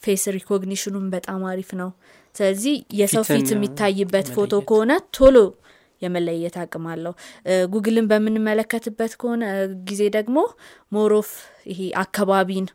face 0.01 0.23
recognition 0.35 0.86
ኡም 0.86 1.05
በጣም 1.13 1.41
አሪፍ 1.51 1.69
ነው። 1.81 1.89
ስለዚህ 2.35 2.75
የሰው 2.99 3.23
ፊት 3.29 3.49
የሚታይበት 3.53 4.27
ፎቶ 4.35 4.53
ከሆነ 4.69 4.91
ቶሎ 5.17 5.37
የመለየት 6.01 6.55
አቅም 6.61 6.85
አለው። 6.93 7.13
ጉግልን 7.73 8.07
በምንመለከትበት 8.11 9.11
ከሆነ 9.21 9.43
ጊዜ 9.89 10.01
ደግሞ 10.15 10.37
more 10.91 11.16
of 11.16 11.29
ይሄ 11.71 11.81
አካባቢን 12.01 12.65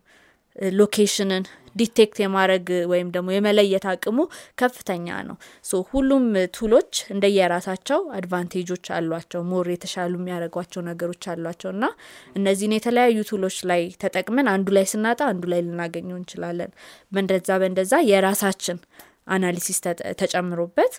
location 0.79 1.32
ን 1.32 1.45
detect 1.77 2.17
የማድረግ 2.21 2.69
ወይም 2.93 3.09
ደግሞ 3.15 3.29
የመለየት 3.35 3.85
አቅሙ 3.91 4.19
ከፍተኛ 4.59 5.17
ነው። 5.29 5.37
so 5.65 5.81
ሁሉም 5.91 6.25
tool 6.57 6.75
ኦች 6.75 6.93
እንደየራሳቸው 7.15 8.01
advantage 8.19 8.66
ኦች 8.66 8.87
አሏቸው 8.97 9.43
more 9.51 9.69
የተሻሉ 9.73 10.15
የሚያደርጓቸው 10.21 10.83
ነገሮች 10.89 11.25
አሏቸው። 11.33 11.71
እና 11.75 11.85
እነዚህን 12.37 12.75
የተለያዩ 12.77 13.19
tool 13.31 13.45
ኦች 13.45 13.59
ላይ 13.71 13.83
ተጠቅመን 14.03 14.49
አንዱ 14.55 14.69
ላይ 14.79 14.87
ስናጣ 14.93 15.21
አንዱ 15.31 15.45
ላይ 15.53 15.63
ልናገኘው 15.69 16.19
እንችላለን። 16.21 16.73
በእንደዛ 17.13 17.59
በእንደዛ 17.63 17.95
የራሳችን 18.11 18.81
analysis 19.29 19.81
ተጨምሮበት 20.21 20.95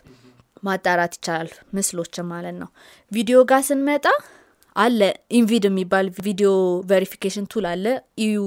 ማጣራት 0.63 1.13
ይቻላል 1.17 1.50
ምስሎችን 1.76 2.26
ማለት 2.32 2.56
ነው። 2.62 2.69
ቪዲዮ 3.12 3.38
ጋር 3.52 3.62
ስንመጣ 3.67 4.06
አለ። 4.75 4.99
InVID 5.32 5.63
የሚባል 5.67 6.08
video 6.25 6.49
verification 6.91 7.45
tool 7.52 7.65
አለ። 7.71 7.86
EU 8.25 8.39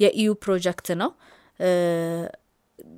የ 0.00 0.30
EU 0.44 0.54
project 0.54 0.88
ነው። 1.02 1.10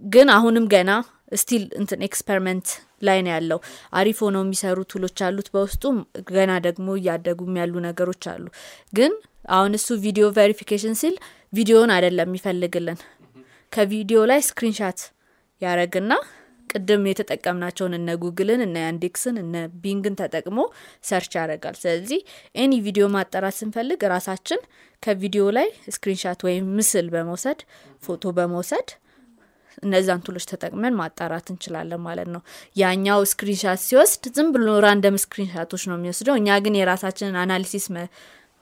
ግን 0.04 0.28
አሁንም 0.36 0.66
ገና 0.72 0.90
still 1.34 1.64
እንትን 1.80 2.00
experiment 2.06 2.68
ላይ 3.02 3.18
ነው 3.24 3.32
ያለው። 3.34 3.58
አሪፍ 3.94 4.18
ሆነው 4.24 4.42
የሚሰሩ 4.44 4.78
tool 4.92 5.05
ኦች 5.05 5.18
አሉት 5.26 5.48
በውስጡ 5.54 5.82
ገና 6.30 6.52
ደግሞ 6.66 6.96
እያደጉም 7.00 7.58
ያሉ 7.60 7.74
ነገሮች 7.86 8.24
አሉ። 8.32 8.44
ግን 8.92 9.12
አሁን 9.48 9.72
እሱ 9.78 9.88
video 10.04 10.26
verification 10.38 10.96
ሲል 11.02 11.14
ቪዲዮን 11.52 11.92
አይደለም 11.96 12.28
የሚፈልግልን። 12.30 12.98
ከቪዲዮ 13.72 14.18
ላይ 14.30 14.40
screenshot 14.48 15.00
ያረግና 15.62 16.12
ቅድም 16.70 17.02
የተጠቀምናቸውን 17.10 17.96
እነ 17.98 18.14
ጉግልን 18.22 18.62
እነ 18.64 18.76
ያንዴክስን 18.84 19.36
እነ 19.42 19.54
ቢንግን 19.82 20.16
ተጠቅሞ 20.20 20.58
search 21.04 21.34
ያደርጋል። 21.38 21.76
ስለዚህ 21.82 22.20
any 22.56 22.72
ቪዲዮ 22.86 23.06
ማጣራት 23.14 23.56
ስንፈልግ 23.58 24.00
ራሳችን 24.14 24.62
ከቪዲዮ 25.02 25.44
ላይ 25.56 25.68
screenshot 25.94 26.40
ወይም 26.46 26.64
ምስል 26.78 27.08
በመውሰድ 27.14 27.60
ፎቶ 28.02 28.32
በመውሰድ 28.38 28.88
እነዛን 29.82 30.22
tool 30.26 30.35
ኦች 30.35 30.44
ተጠቅመን 30.50 30.96
ማጣራት 31.00 31.46
እንችላለን 31.52 32.00
ማለት 32.06 32.28
ነው። 32.34 32.40
ያኛው 32.76 33.20
screenshot 33.32 33.80
ሲወስድ 33.84 34.24
ዝም 34.36 34.48
ብሎ 34.54 34.68
ራንደም 34.84 35.18
ስክሪንሻቶች 35.24 35.82
ነው 35.90 35.96
የሚወስደው። 35.98 36.36
እኛ 36.40 36.58
ግን 36.64 36.78
የራሳችንን 36.78 37.38
analysis 37.42 37.86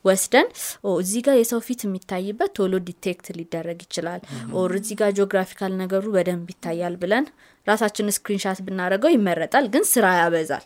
ወስደን 0.04 0.48
እዚህ 0.96 1.20
ጋር 1.26 1.36
የሰው 1.38 1.60
ፊት 1.66 1.80
የሚታይበት 1.84 2.50
ቶሎ 2.58 2.74
detect 2.88 3.26
ሊደረግ 3.38 3.78
ይችላል። 3.86 4.20
or 4.58 4.72
እዚህ 4.78 4.96
ጋር 5.00 5.10
geographical 5.16 5.72
ነገሩ 5.80 6.04
በደንብ 6.16 6.50
ይታያል 6.52 6.96
ብለን 7.02 7.24
ራሳችን 7.66 8.12
screenshot 8.16 8.58
ብናደረገው 8.66 9.12
ይመረጣል 9.14 9.66
ግን 9.74 9.84
ስራ 9.92 10.06
ያበዛል። 10.20 10.64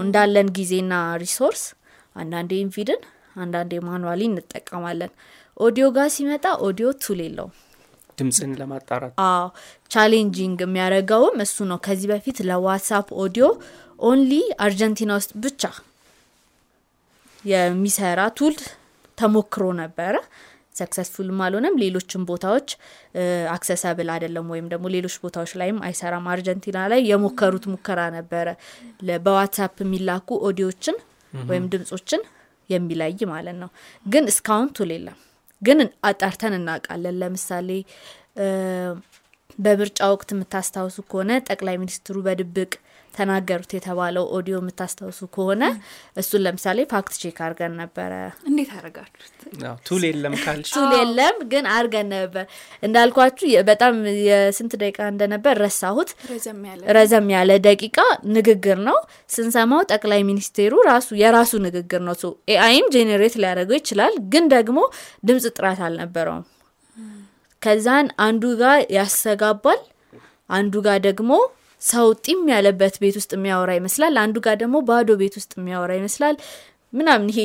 እንዳለን 0.00 0.48
ጊዜና 0.56 0.92
resource 1.22 1.62
አንዳንዴ 2.16 2.52
ኢንቪድን 2.62 3.00
አንዳንዴ 3.36 3.72
manually 3.86 4.22
እንጠቀማለን። 4.30 5.12
ኦዲዮ 5.56 5.86
ጋር 5.96 6.08
ሲመጣ 6.14 6.44
audio 6.66 6.88
tool 7.02 7.20
የለውም። 7.24 7.52
ድምፅን 8.18 8.52
ለማጣራት። 8.60 9.12
አዎ 9.24 9.44
challenging 9.90 10.58
የሚያደርገውም 10.64 11.36
እሱ 11.44 11.56
ነው። 11.70 11.78
ከዚህ 11.86 12.08
በፊት 12.12 12.38
ለ 12.48 12.60
WhatsApp 12.60 13.08
audio 13.24 13.46
only 14.02 14.32
አርጀንቲና 14.64 15.12
ውስጥ 15.20 15.32
ብቻ 15.44 15.62
የሚሰራ 17.44 18.20
tool 18.38 18.56
ተሞክሮ 19.18 19.64
ነበረ 19.80 20.14
successful 20.78 21.28
ም 21.28 21.38
አልሆነም። 21.44 21.78
ሌሎችም 21.82 22.22
ቦታዎች 22.30 22.68
accessible 23.52 24.08
አይደለም 24.14 24.48
ወይም 24.52 24.66
ደግሞ 24.72 24.86
ሌሎች 24.94 25.16
ቦታዎች 25.24 25.52
ላይም 25.60 25.78
አይሰራም። 25.84 26.26
አርጀንቲና 26.32 26.80
ላይ 26.92 27.00
የሞከሩት 27.10 27.66
ሙከራ 27.72 28.00
ነበረ። 28.16 28.48
በ 29.26 29.36
WhatsApp 29.36 29.76
የሚላኩ 29.84 30.38
ኦዲዮችን 30.48 30.98
ወይም 31.32 31.64
ድምጾችን 31.72 32.22
የሚለይ 32.70 33.20
ማለት 33.30 33.56
ነው። 33.62 33.70
ግን 34.06 34.24
እስካሁን 34.32 34.68
tool 34.76 34.90
የለም። 34.94 35.18
ግን 35.62 35.78
አጣርተን 36.04 36.54
እናውቃለን። 36.58 37.16
ለምሳሌ 37.20 37.68
በምርጫ 39.58 40.00
ወቅት 40.12 40.30
የምታስታውሱ 40.34 40.98
ከሆነ 41.10 41.30
ጠቅላይ 41.48 41.76
ሚኒስትሩ 41.82 42.16
በድብቅ 42.26 42.72
ተናገሩት 43.18 43.72
የተባለው 43.74 44.24
ኦዲዮ 44.36 44.56
የምታስታውሱ 44.60 45.20
ከሆነ 45.34 45.62
እሱን 46.20 46.42
ለምሳሌ 46.44 46.78
fact 46.90 47.14
check 47.20 47.38
አድርገን 47.44 47.72
ነበረ። 47.80 48.12
እንዴት 48.48 48.70
አደረጋችሁት? 48.74 49.32
አዎ፣ 49.64 49.74
tool 49.88 50.02
የለም 50.08 50.34
ካልሽ 50.42 50.70
tool 50.74 50.92
የለም 50.96 51.36
ግን 51.52 51.64
አድርገን 51.74 52.08
ነበር። 52.14 52.44
እንዳልኳችሁ 52.82 53.46
የ- 53.50 53.64
በጣም 53.68 53.94
የስንት 54.26 54.74
ደቂቃ 54.80 55.00
እንደነበር 55.12 55.54
ረሳሁት። 55.62 56.10
ረዘም 56.30 56.60
ያለ 56.68 56.82
ረዘም 56.98 57.28
ያለ 57.34 57.50
ደቂቃ 57.66 57.98
ንግግር 58.34 58.78
ነው 58.84 58.98
ስንሰማው። 59.30 59.56
ጠቅላይ 59.92 60.22
ሚኒስቴሩ 60.28 60.46
ራሱ 60.88 61.08
የራሱ 61.20 61.52
ንግግር 61.64 62.02
ነው። 62.04 62.16
so 62.18 62.26
AI 62.52 62.70
ም 62.70 62.88
generate 62.94 63.36
ሊያደርገው 63.40 63.78
ይችላል፣ 63.78 64.14
ግን 64.28 64.46
ደግሞ 64.50 64.78
ድምፅ 65.24 65.46
ጥራት 65.54 65.80
አልነበረውም። 65.86 66.44
ከዛን 67.62 68.06
አንዱ 68.24 68.42
ጋር 68.60 68.78
ያስተጋባል፣ 68.94 69.80
አንዱ 70.50 70.74
ጋር 70.84 70.98
ደግሞ 71.06 71.30
ሰው 71.82 72.06
ጢም 72.24 72.40
ያለበት 72.52 72.94
ቤት 73.02 73.16
ውስጥ 73.20 73.32
የሚያወራ 73.36 73.70
ይመስላል፣ 73.78 74.14
አንዱ 74.22 74.36
ጋር 74.46 74.56
ደግሞ 74.62 74.76
ባዶ 74.88 75.10
ቤት 75.20 75.34
ውስጥ 75.38 75.52
የሚያወራ 75.58 75.92
ይመስላል 75.98 76.36
ምናምን። 76.92 77.28
ይሄ 77.32 77.40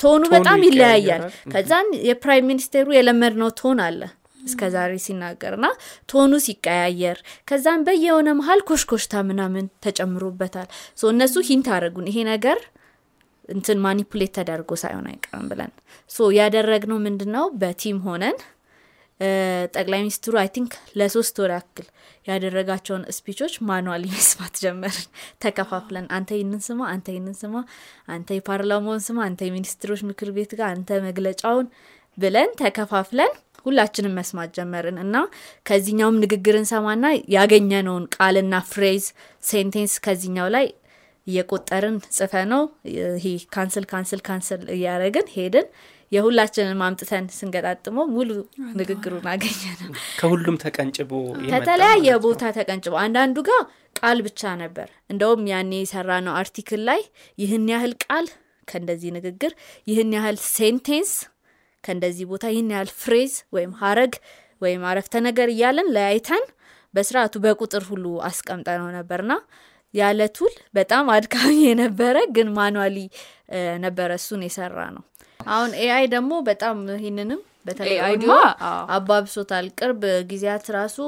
tone 0.00 0.15
ኡ 0.15 0.22
በጣም 0.34 0.64
ይለያያል። 0.66 1.22
ከዛን 1.52 1.88
የ 2.08 2.19
prime 2.19 2.48
minister 2.50 2.80
ኡ 2.80 2.88
የለመድነው 2.96 3.50
tone 3.60 3.80
አለ 3.86 4.00
እስከ 4.40 4.68
ዛሬ 4.74 4.92
ሲናገርና 5.04 5.66
tone 6.08 6.24
ኡ 6.24 6.32
ሲቀያየር 6.44 7.18
ከዛም 7.48 7.80
በየሆነ 7.86 8.28
መሀል 8.38 8.60
ኮሽኮሽታ 8.68 9.22
ምናምን 9.30 9.64
ተጨምሮበታል። 9.84 10.68
so 10.98 11.12
እነሱ 11.12 11.34
hint 11.48 11.68
አደረጉን 11.74 12.08
ይሄ 12.10 12.18
ነገር 12.30 12.60
እንትን 13.48 13.78
manipulate 13.84 14.32
ተደርጎ 14.36 14.70
ሳይሆን 14.82 15.06
አይቀርም 15.10 15.46
ብለን 15.50 15.70
so 16.10 16.28
ያደረግነው 16.36 16.98
ምንድን 17.06 17.30
ነው 17.36 17.46
በ 17.60 17.73
team 17.73 17.98
ሆነን 18.06 18.36
ጠቅላይ 19.74 20.00
ሚኒስትሩ 20.00 20.34
I 20.40 20.48
think 20.54 20.70
ለሶስት 20.98 21.36
ወር 21.42 21.50
ያክል 21.54 21.86
ያደረጋቸውን 22.26 23.02
speech 23.16 23.39
ኦች 23.39 23.54
manually 23.68 24.04
መስማት 24.14 24.54
ጀመርን። 24.62 25.06
ተከፋፍለን 25.44 26.06
አንተ 26.16 26.30
ይህንን 26.38 26.62
ስማ፣ 26.66 26.80
አንተ 26.92 27.06
ይህንን 27.12 27.36
ስማ፣ 27.40 27.54
አንተ 28.08 28.38
የፓርላማውን 28.38 29.02
ስማ፣ 29.06 29.18
አንተ 29.26 29.40
የሚኒስትሮች 29.48 30.02
ምክር 30.10 30.30
ቤት 30.36 30.52
ጋር፣ 30.58 30.68
አንተ 30.74 31.00
መግለጫውን 31.08 31.68
ብለን 32.18 32.50
ተከፋፍለን 32.60 33.32
ሁላችንም 33.66 34.14
መስማት 34.18 34.50
ጀመርን 34.56 34.98
እና 35.02 35.16
ከዚህኛውም 35.68 36.20
ንግግር 36.22 36.54
እንሰማና 36.60 37.04
ያገኘነውን 37.34 38.04
ቃልና 38.16 38.54
phrase 38.70 39.04
sentence 39.44 39.94
ከዚህኛው 40.06 40.48
ላይ 40.56 40.66
እየቆጠርን 41.26 41.96
ጽፈነው 42.16 42.62
ይሄ 42.90 43.24
cancel 43.54 43.84
cancel 43.90 44.20
cancel 44.28 44.62
እያደረግን 44.76 45.26
ሄድን። 45.34 45.66
የሁላችንን 46.12 46.80
አምጥተን 46.84 47.26
ስንገጣጥመው 47.34 48.06
ሙሉ 48.14 48.30
ንግግሩን 48.78 49.26
አገኘነው። 49.32 49.90
ከሁሉም 50.20 50.56
ተቀንጭቦ 50.64 51.10
ከተለያየ 51.52 52.16
ቦታ 52.24 52.42
ተቀንጭቦ 52.56 52.94
አንዳንዱ 53.04 53.36
ጋር 53.48 53.62
ቃል 54.00 54.18
ብቻ 54.26 54.52
ነበር። 54.62 54.88
እንደውም 55.12 55.42
ያኔ 55.52 55.72
የሰራነው 55.80 56.34
article 56.40 56.82
ላይ 56.88 57.00
ይህን 57.38 57.66
ያህል 57.72 57.94
ቃል 58.04 58.26
ከእንደዚህ 58.68 59.10
ንግግር፣ 59.16 59.52
ይህን 59.86 60.10
ያህል 60.16 60.36
sentence 60.50 61.12
ከእንደዚህ 61.84 62.24
ቦታ፣ 62.30 62.44
ይህን 62.54 62.70
ያህል 62.74 62.90
phrase 63.00 63.34
ወይም 63.54 63.72
ሀረግ 63.80 64.12
ወይም 64.62 64.82
አረፍተ 64.88 65.14
ነገር 65.26 65.48
እያለን 65.52 65.88
ለያይተን 65.94 66.44
በስርዓቱ 66.94 67.34
በቁጥር 67.44 67.82
ሁሉ 67.90 68.06
አስቀምጠነው 68.28 68.88
ነበርና 68.96 69.32
ያለ 69.94 70.20
tool 70.34 70.54
በጣም 70.74 71.04
አድካሚ 71.14 71.54
የነበረ 71.64 72.16
ግን 72.36 72.48
manually 72.56 72.98
ነበረ 73.84 74.10
እሱን 74.20 74.42
የሰራነው። 74.46 75.04
አሁን 75.50 75.70
AI 75.80 76.04
ደግሞ 76.14 76.32
በጣም 76.48 76.76
ይህንንም 76.96 77.40
በተለይ 77.66 77.98
ኦዲዮ 78.06 78.30
አባብሶታል። 78.96 79.66
ቅርብ 79.78 80.02
ጊዜያት 80.30 80.66
ራሱ 80.76 80.98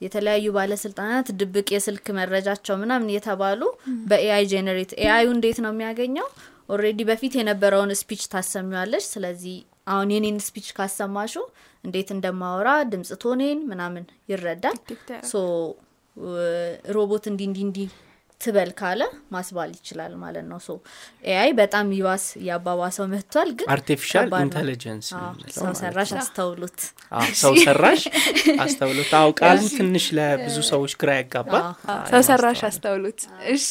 የተለያዩ 0.00 0.46
ባለስልጣናት 0.56 1.28
ድብቅ 1.38 1.68
የስልክ 1.74 2.06
መረጃቸው 2.18 2.76
ምናምን 2.82 3.08
እየተባሉ 3.12 3.62
በ 4.10 4.44
AI 4.52 4.60
generate 4.60 4.92
AI 5.02 5.14
ዩ 5.14 5.26
እንዴት 5.36 5.58
ነው 5.64 5.72
የሚያገኘው? 5.74 6.26
already 6.68 7.00
በፊት 7.08 7.34
የነበረውን 7.38 7.92
speech 8.00 8.22
ታሰሚዋለች። 8.32 9.04
ስለዚህ 9.12 9.56
አሁን 9.88 10.08
የኔን 10.14 10.38
speech 10.46 10.66
ካሰማሹ 10.76 11.34
እንዴት 11.84 12.08
እንደማወራ 12.14 12.68
ድምጽ 12.90 13.10
tone 13.22 13.39
ኤን 13.39 13.60
ምናምን 13.70 14.04
ይረዳል። 14.30 14.78
so 15.30 15.34
robot 16.94 17.24
እንዲ 17.30 17.42
እንዲ 17.48 17.58
እንዲ 17.66 17.78
ትበል 18.40 18.70
ካለ 18.78 19.00
ማስባል 19.32 19.70
ይችላል 19.76 20.12
ማለት 20.20 20.44
ነው። 20.48 20.58
so 20.64 20.74
AI 21.28 21.50
በጣም 21.58 21.86
ይባስ 21.94 22.24
እያባባሰው 22.40 23.06
መጥቷል። 23.12 23.48
ግን 23.58 23.68
artificial 23.74 24.26
የምንለው 24.26 24.74
ሰው 25.56 25.72
ሰራሽ 25.80 26.10
አዎ፣ 27.12 27.24
ሰው 27.40 27.54
ሰራሽ 27.62 28.02
አስተውሎት። 28.64 29.10
አዎ 29.18 29.30
ቃሉ 29.40 29.62
ትንሽ 29.74 30.06
ለብዙ 30.18 30.56
ሰዎች 30.70 30.92
ግራ 31.00 31.10
ያጋባል። 31.18 31.64
ሰው 32.10 32.22
ሰራሽ 32.28 32.60
አስተውሎት። 32.68 33.20
እሺ 33.52 33.68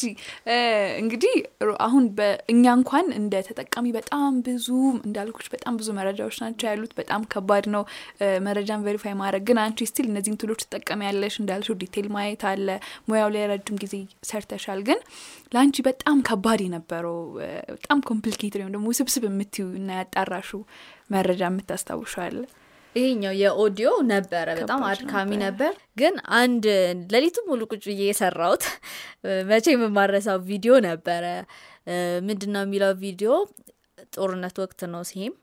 እ፣ 0.48 0.58
እንግዲህ 1.02 1.34
ሮ- 1.66 1.78
አሁን 1.86 2.04
በእኛ 2.18 2.66
እንኳን 2.78 3.08
እንደ 3.18 3.34
ተጠቃሚ 3.48 3.86
በጣም 3.96 4.28
ብዙ 4.48 4.68
እንዳልኩሽ 5.02 5.48
በጣም 5.54 5.74
ብዙ 5.80 5.88
መረጃዎች 5.98 6.38
ናቸው 6.44 6.68
ያሉት። 6.70 6.94
በጣም 6.98 7.24
ከባድ 7.32 7.64
ነው 7.74 7.82
መረጃን 8.46 8.84
verify 8.86 9.16
ማድረግ። 9.18 9.44
ግን 9.48 9.60
አንቺ 9.64 9.88
still 9.90 10.08
እነዚህን 10.10 10.38
tool 10.40 10.51
ኦች 10.51 10.62
ትጠቀሚያለሽ 10.66 11.34
እንዳልሽው 11.40 11.78
detail 11.80 12.08
ማየት 12.14 12.44
አለ። 12.48 12.68
ሙያው 13.08 13.28
ላይ 13.34 13.44
ረጅም 13.50 13.76
ጊዜ 13.80 13.94
ሰርተሻል። 14.58 14.80
ግን 14.88 14.98
ለአንቺ 15.52 15.76
በጣም 15.86 16.16
ከባድ 16.28 16.60
የነበረው 16.64 17.18
በጣም 17.72 17.98
complicated 18.08 18.60
ወይም 18.60 18.72
ደግሞ 18.74 18.86
ውስብስብ 18.92 19.22
የምትዪው 19.28 19.66
እና 19.78 19.90
ያጣራሹ 20.00 20.50
መረጃ 21.14 21.42
የምታስታውሻው 21.48 22.22
አለ? 22.26 22.38
ይሄኛው 22.96 23.32
የኦዲዮ 23.40 23.88
ነበረ 24.10 24.46
በጣም 24.58 24.80
አድካሚ 24.90 25.30
ነበር። 25.36 25.44
ነበር። 25.46 25.72
ግን 26.00 26.14
አንድ 26.38 26.64
ሌሊቱ 27.12 27.36
ሙሉ 27.48 27.60
ቁጭ 27.70 27.82
ብዬ 27.90 28.02
የሰራሁት 28.08 28.62
መቼም 29.50 29.66
የማረሳው 29.74 30.38
ቪዲዮ 30.48 30.72
ነበረ። 30.88 31.24
ምንድን 32.26 32.50
ነው 32.54 32.62
የሚለው 32.64 32.90
ቪዲዮ 33.02 33.30
ጦርነት 34.14 34.56
ወቅት 34.62 34.80
ነው። 34.92 35.02
ሲሄም 35.10 35.34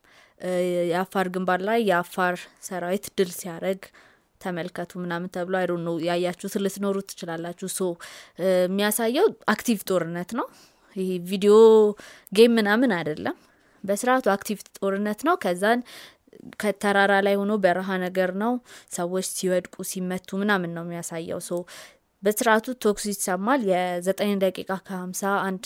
የአፋር 0.90 1.28
ግንባር 1.36 1.60
ላይ 1.68 1.80
የአፋር 1.90 2.36
ሰራዊት 2.68 3.06
ድል 3.18 3.32
ሲያደርግ 3.38 3.84
ተመልከቱ 4.46 4.92
ምናምን 5.04 5.32
ተብሎ 5.36 5.56
ቪዲዮውን 5.60 5.96
ያያችሁት 6.08 6.56
ልትኖሩ 6.64 6.98
ትችላላችሁ። 7.10 7.70
so 7.76 7.82
የሚያሳየው 8.64 9.28
active 9.54 9.80
ጦርነት 9.90 10.32
ነው። 10.40 10.48
ይሄ 10.96 11.10
video 11.30 11.54
game 12.32 12.54
ምናምን 12.60 12.92
አይደለም። 12.98 13.38
በስርዓቱ 13.84 14.26
active 14.34 14.60
ጦርነት 14.78 15.20
ነው። 15.28 15.36
ከዛን 15.44 15.80
ከተራራ 16.62 17.14
ላይ 17.26 17.36
ሆኖ 17.40 17.54
በረሃ 17.64 17.90
ነገር 18.04 18.32
ነው። 18.42 18.54
ሰዎች 18.96 19.28
ሲወድቁ 19.36 19.76
ሲመቱ 19.92 20.30
ምናምን 20.42 20.72
ነው 20.78 20.84
የሚያሳየው። 20.86 21.40
so 21.48 21.60
በስርዓቱ 22.24 22.76
ተኩስ 22.84 23.06
ይሰማል። 23.12 23.62
የዘጠኝ 23.72 24.32
ደቂቃ 24.44 24.72
ከሀምሳ 24.88 25.22
አንድ 25.48 25.66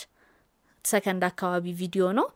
ሰከንድ 0.86 1.24
አካባቢ 1.30 1.66
ቪዲዮ 1.80 2.06
ነው። 2.20 2.28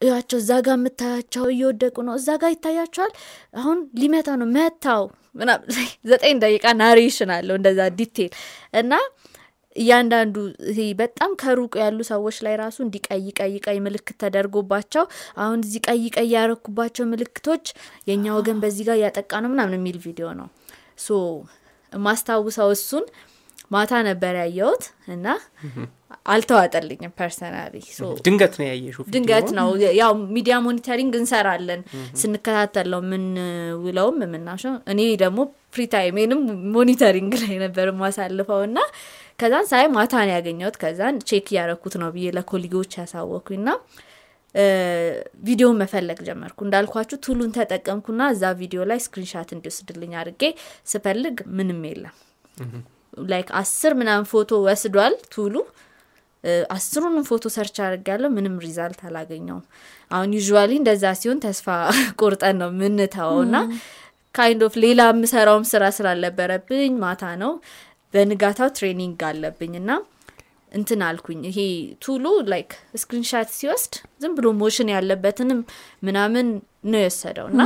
እያቸው 0.00 0.38
እዛ 0.38 0.52
ጋር 0.66 0.76
የምታያቸው 0.78 1.44
እየወደቁ 1.52 1.96
ነው። 2.06 2.14
እዛ 2.20 2.28
ጋር 2.42 2.50
ይታያቸዋል። 2.54 3.12
አሁን 3.58 3.78
ሊመታ 4.00 4.28
ነው 4.40 4.48
መታው 4.56 5.02
ምናምን 5.34 5.66
ዘጠኝ 6.10 6.36
ደቂቃ 6.44 6.66
narration 6.80 7.30
አለው 7.34 7.56
እንደዛ 7.58 7.80
detail 7.98 8.30
እና 8.74 8.92
እያንዳንዱ 9.76 10.36
ይሄ 10.70 10.80
በጣም 11.00 11.30
ከሩቅ 11.40 11.72
ያሉ 11.82 11.98
ሰዎች 12.10 12.36
ላይ 12.44 12.54
ራሱ 12.60 12.76
እንዲ 12.84 12.96
ቀይ 13.06 13.26
ቀይ 13.38 13.54
ቀይ 13.66 13.78
ምልክት 13.86 14.16
ተደርጎባቸው 14.22 15.04
አሁን 15.38 15.58
እዚህ 15.66 15.80
ቀይ 15.88 16.04
ቀይ 16.16 16.28
ያረኩባቸው 16.34 17.06
ምልክቶች 17.12 17.64
የእኛ 18.08 18.26
ወገን 18.38 18.60
በዚህ 18.62 18.86
ጋር 18.88 18.96
እያጠቃ 19.00 19.32
ነው 19.44 19.50
ምናምን 19.54 19.76
የሚል 19.78 19.98
ቪዲዮ 20.06 20.28
ነው። 20.40 20.48
so 20.98 21.18
ማስታውሰው 21.92 22.70
እሱን 22.74 23.04
ማታ 23.70 23.92
ነበር 24.08 24.34
ያየሁት 24.40 24.84
እና 25.14 25.26
አልተዋጠልኝም 26.26 27.12
personally 27.18 27.74
ድንገት 28.26 28.54
ነው 28.60 28.66
ያየሽው? 28.68 29.04
ድንገት 29.14 29.48
ነው 29.58 29.68
ያው 29.98 30.12
media 30.34 30.54
monitoring 30.64 31.12
እንሰራለን 31.20 31.80
ስንከታተል 32.20 32.88
ነው 32.94 33.00
የምንውለውም 33.04 34.18
የምናሸው። 34.24 34.74
እኔ 34.92 35.00
ደግሞ 35.22 35.38
free 35.74 35.84
time 35.94 36.11
ኤንም 36.11 36.40
monitoring 36.76 37.32
ላይ 37.42 37.54
ነበር 37.64 37.88
የማሳልፈው 37.92 38.60
እና 38.68 38.78
ከዛን 39.38 39.66
ሳይ 39.70 39.86
ማታ 39.96 40.14
ነው 40.22 40.34
ያገኘሁት። 40.36 40.76
ከዛን 40.82 41.16
check 41.28 41.48
እያረኩት 41.52 41.96
ነው 42.02 42.10
ብዬ 42.14 42.26
ለ 42.36 42.43
colleague 42.43 42.77
ኦች 42.77 42.92
አሳወኩኝ 43.00 43.62
ና 43.66 43.78
ቪዲዮን 45.46 45.78
መፈለግ 45.80 46.18
ጀመርኩ። 46.28 46.58
እንዳልኳችሁ 46.66 47.16
tool 47.24 47.37
ኡን 47.37 47.50
ተጠቀምኩና 47.56 48.22
እዛ 48.34 48.52
ቪዲዮ 48.60 48.82
ላይ 48.90 49.00
screenshot 49.06 49.50
እንዲወስድልኝ 49.56 50.12
አድርጌ 50.20 50.42
ስፈልግ 50.92 51.36
ምንም 51.56 51.82
የለም 51.88 52.14
like 53.16 53.48
አስር 53.60 53.92
ምናምን 54.00 54.26
ፎቶ 54.30 54.50
ወስዷል 54.66 55.14
tool 55.34 55.45
ኡ። 55.45 55.54
አስሩንም 56.70 57.24
ፎቶ 57.28 57.44
search 57.54 57.76
አድርግያለው 57.84 58.30
ምንም 58.34 58.56
result 58.64 59.00
አላገኘውም። 59.06 59.64
አሁን 60.10 60.28
usually 60.36 60.72
እንደዛ 60.80 61.04
ሲሆን 61.20 61.38
ተስፋ 61.44 61.66
ቆርጠን 62.20 62.56
ነው 62.62 62.70
ምንተወው 62.80 63.40
ና 63.50 63.62
kind 64.34 64.62
of 64.66 64.74
ሌላ 64.84 65.00
የምሰራውም 65.10 65.64
ስራ 65.70 65.84
ስላልነበረብኝ 65.96 66.94
ማታ 67.02 67.24
ነው። 67.42 67.52
በንጋታው 68.14 68.68
training 68.76 69.22
አለብኝ 69.28 69.72
እና 69.80 69.90
እንትን 70.72 71.00
አልኩኝ። 71.08 71.40
ይሄ 71.48 71.58
tool 72.04 72.24
ኡ 72.52 72.58
like 72.58 72.70
screenshot 73.00 73.48
ሲወስድ 73.56 73.94
ዝም 74.22 74.32
ብሎ 74.38 74.46
motion 74.60 74.88
ያለበትንም 74.94 75.60
ምናምን 76.06 76.46
ነው 76.92 77.00
የወሰደው 77.02 77.46
እና 77.52 77.60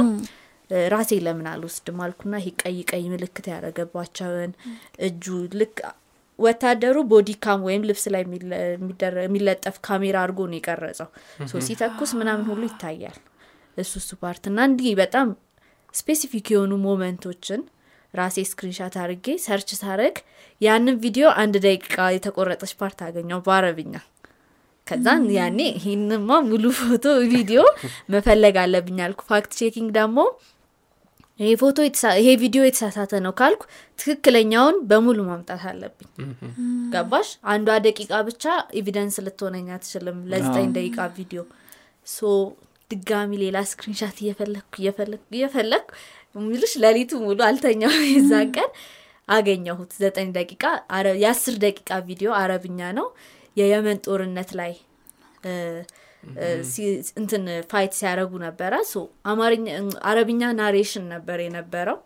ራሴ 0.92 1.18
ለምን 1.24 1.46
አልወስድም 1.52 1.98
አልኩና 2.04 2.34
ይሄ 2.40 2.50
ቀይ 2.62 2.78
ቀይ 2.90 3.04
ምልክት 3.12 3.46
ያደረገባቸውን 3.52 4.52
እጁ 5.06 5.24
ልክ 5.60 5.76
ወታደሩ 6.38 6.96
body 7.10 7.30
cam 7.44 7.60
ወይም 7.68 7.82
ልብስ 7.88 8.04
ላይ 8.12 8.22
የሚለጠፍ 9.20 9.76
ካሜራ 9.86 10.16
አድርጎ 10.22 10.46
ነው 10.50 10.58
የቀረጸው። 10.58 11.08
so 11.48 11.62
ሲተኩስ 11.66 12.12
ምናምን 12.20 12.46
ሁሉ 12.50 12.62
ይታያል። 12.70 13.18
እሱ 13.76 13.92
እሱ 14.00 14.10
part 14.22 14.44
እና 14.50 14.60
እንዲህ 14.70 14.94
በጣም 15.00 15.28
specific 15.94 16.46
የሆኑ 16.54 16.72
moment 16.84 17.22
ኦችን 17.22 17.60
ራሴ 18.14 18.38
screenshot 18.50 18.94
አድርጌ 19.02 19.26
search 19.44 19.70
ሳረግ 19.80 20.16
ያንን 20.60 20.96
ቪዲዮ 21.02 21.26
አንድ 21.42 21.54
ደቂቃ 21.66 22.06
የተቆረጠች 22.14 22.72
part 22.80 22.98
አገኘው 23.06 23.40
በአረብኛ። 23.46 23.94
ከዛን 24.86 25.24
ያኔ 25.36 25.58
ይህንማ 25.76 26.38
ሙሉ 26.46 26.64
ፎቶ 26.78 27.04
ቪዲዮ 27.32 27.60
መፈለግ 28.14 28.56
አለብኝ 28.62 28.98
አልኩ። 29.04 29.20
fact 29.28 29.52
checking 29.60 29.90
ደግሞ 29.98 30.18
ይሄ 31.40 31.50
ፎቶ 31.60 31.76
ይሄ 32.18 32.28
ቪዲዮ 32.42 32.62
የተሳሳተ 32.64 33.12
ነው 33.24 33.32
ካልኩ 33.38 33.62
ትክክለኛውን 33.98 34.76
በሙሉ 34.88 35.18
ማምጣት 35.28 35.62
አለብኝ። 35.70 36.08
ገባሽ? 36.94 37.28
አንዷ 37.52 37.68
ደቂቃ 37.86 38.12
ብቻ 38.28 38.44
evidence 38.78 39.16
ልትሆነኝ 39.26 39.68
አትችልም 39.76 40.18
ለዘጠኝ 40.32 40.68
ደቂቃ 40.76 40.98
video። 41.16 41.42
so 42.06 42.20
ድጋሚ 42.90 43.30
ሌላ 43.42 43.58
screenshot 43.70 44.16
እየፈለግኩ 44.22 44.74
እየፈለግኩ 44.82 45.28
እየፈለግኩ 45.36 45.90
ሚልሽ 46.46 46.72
ሌሊቱ 46.84 47.12
ሙሉ 47.24 47.38
አልተኛው 47.48 47.92
የዛን 48.12 48.48
ቀን 48.56 48.70
አገኘሁት 49.28 49.90
ዘጠኝ 50.00 50.28
ደቂቃ 50.36 50.62
የአስር 51.22 51.56
ደቂቃ 51.64 51.90
ቪዲዮ 52.08 52.30
አረብኛ 52.38 52.80
ነው። 52.98 53.06
የየመን 53.56 53.98
ጦርነት 54.06 54.50
ላይ 54.60 54.72
እንትን 57.18 57.42
fight 57.70 57.92
ሲያደረጉ 57.98 58.32
ነበረ። 58.44 58.72
አማርኛ 59.32 59.66
አረብኛ 60.10 60.42
narration 60.58 61.06
ነበር 61.14 61.38
የነበረው። 61.44 61.98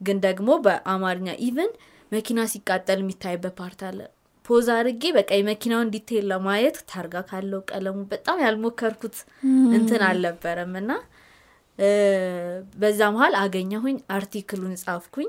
ግን 0.00 0.18
ደግሞ 0.26 0.48
በአማርኛ 0.64 1.28
even 1.46 1.72
መኪና 2.12 2.40
ሲቃጠል 2.52 3.00
የሚታይበት 3.02 3.54
part 3.58 3.80
አለ። 3.88 4.00
pause 4.46 4.66
አድርጌ 4.74 5.02
በቃ 5.16 5.30
የመኪናውን 5.38 5.90
detail 5.94 6.26
ለማየት 6.30 6.76
ታርጋ 6.90 7.16
ካለው 7.30 7.60
ቀለሙ 7.70 7.98
በጣም 8.12 8.38
ያልሞከርኩት 8.44 9.16
እንትን 9.74 10.02
አልነበረም 10.08 10.72
እና 10.80 10.92
በዛ 12.80 13.00
መሀል 13.14 13.34
አገኘሁኝ 13.42 13.98
article 14.14 14.52
ኡን 14.52 14.74
ጻፍኩኝ። 14.82 15.28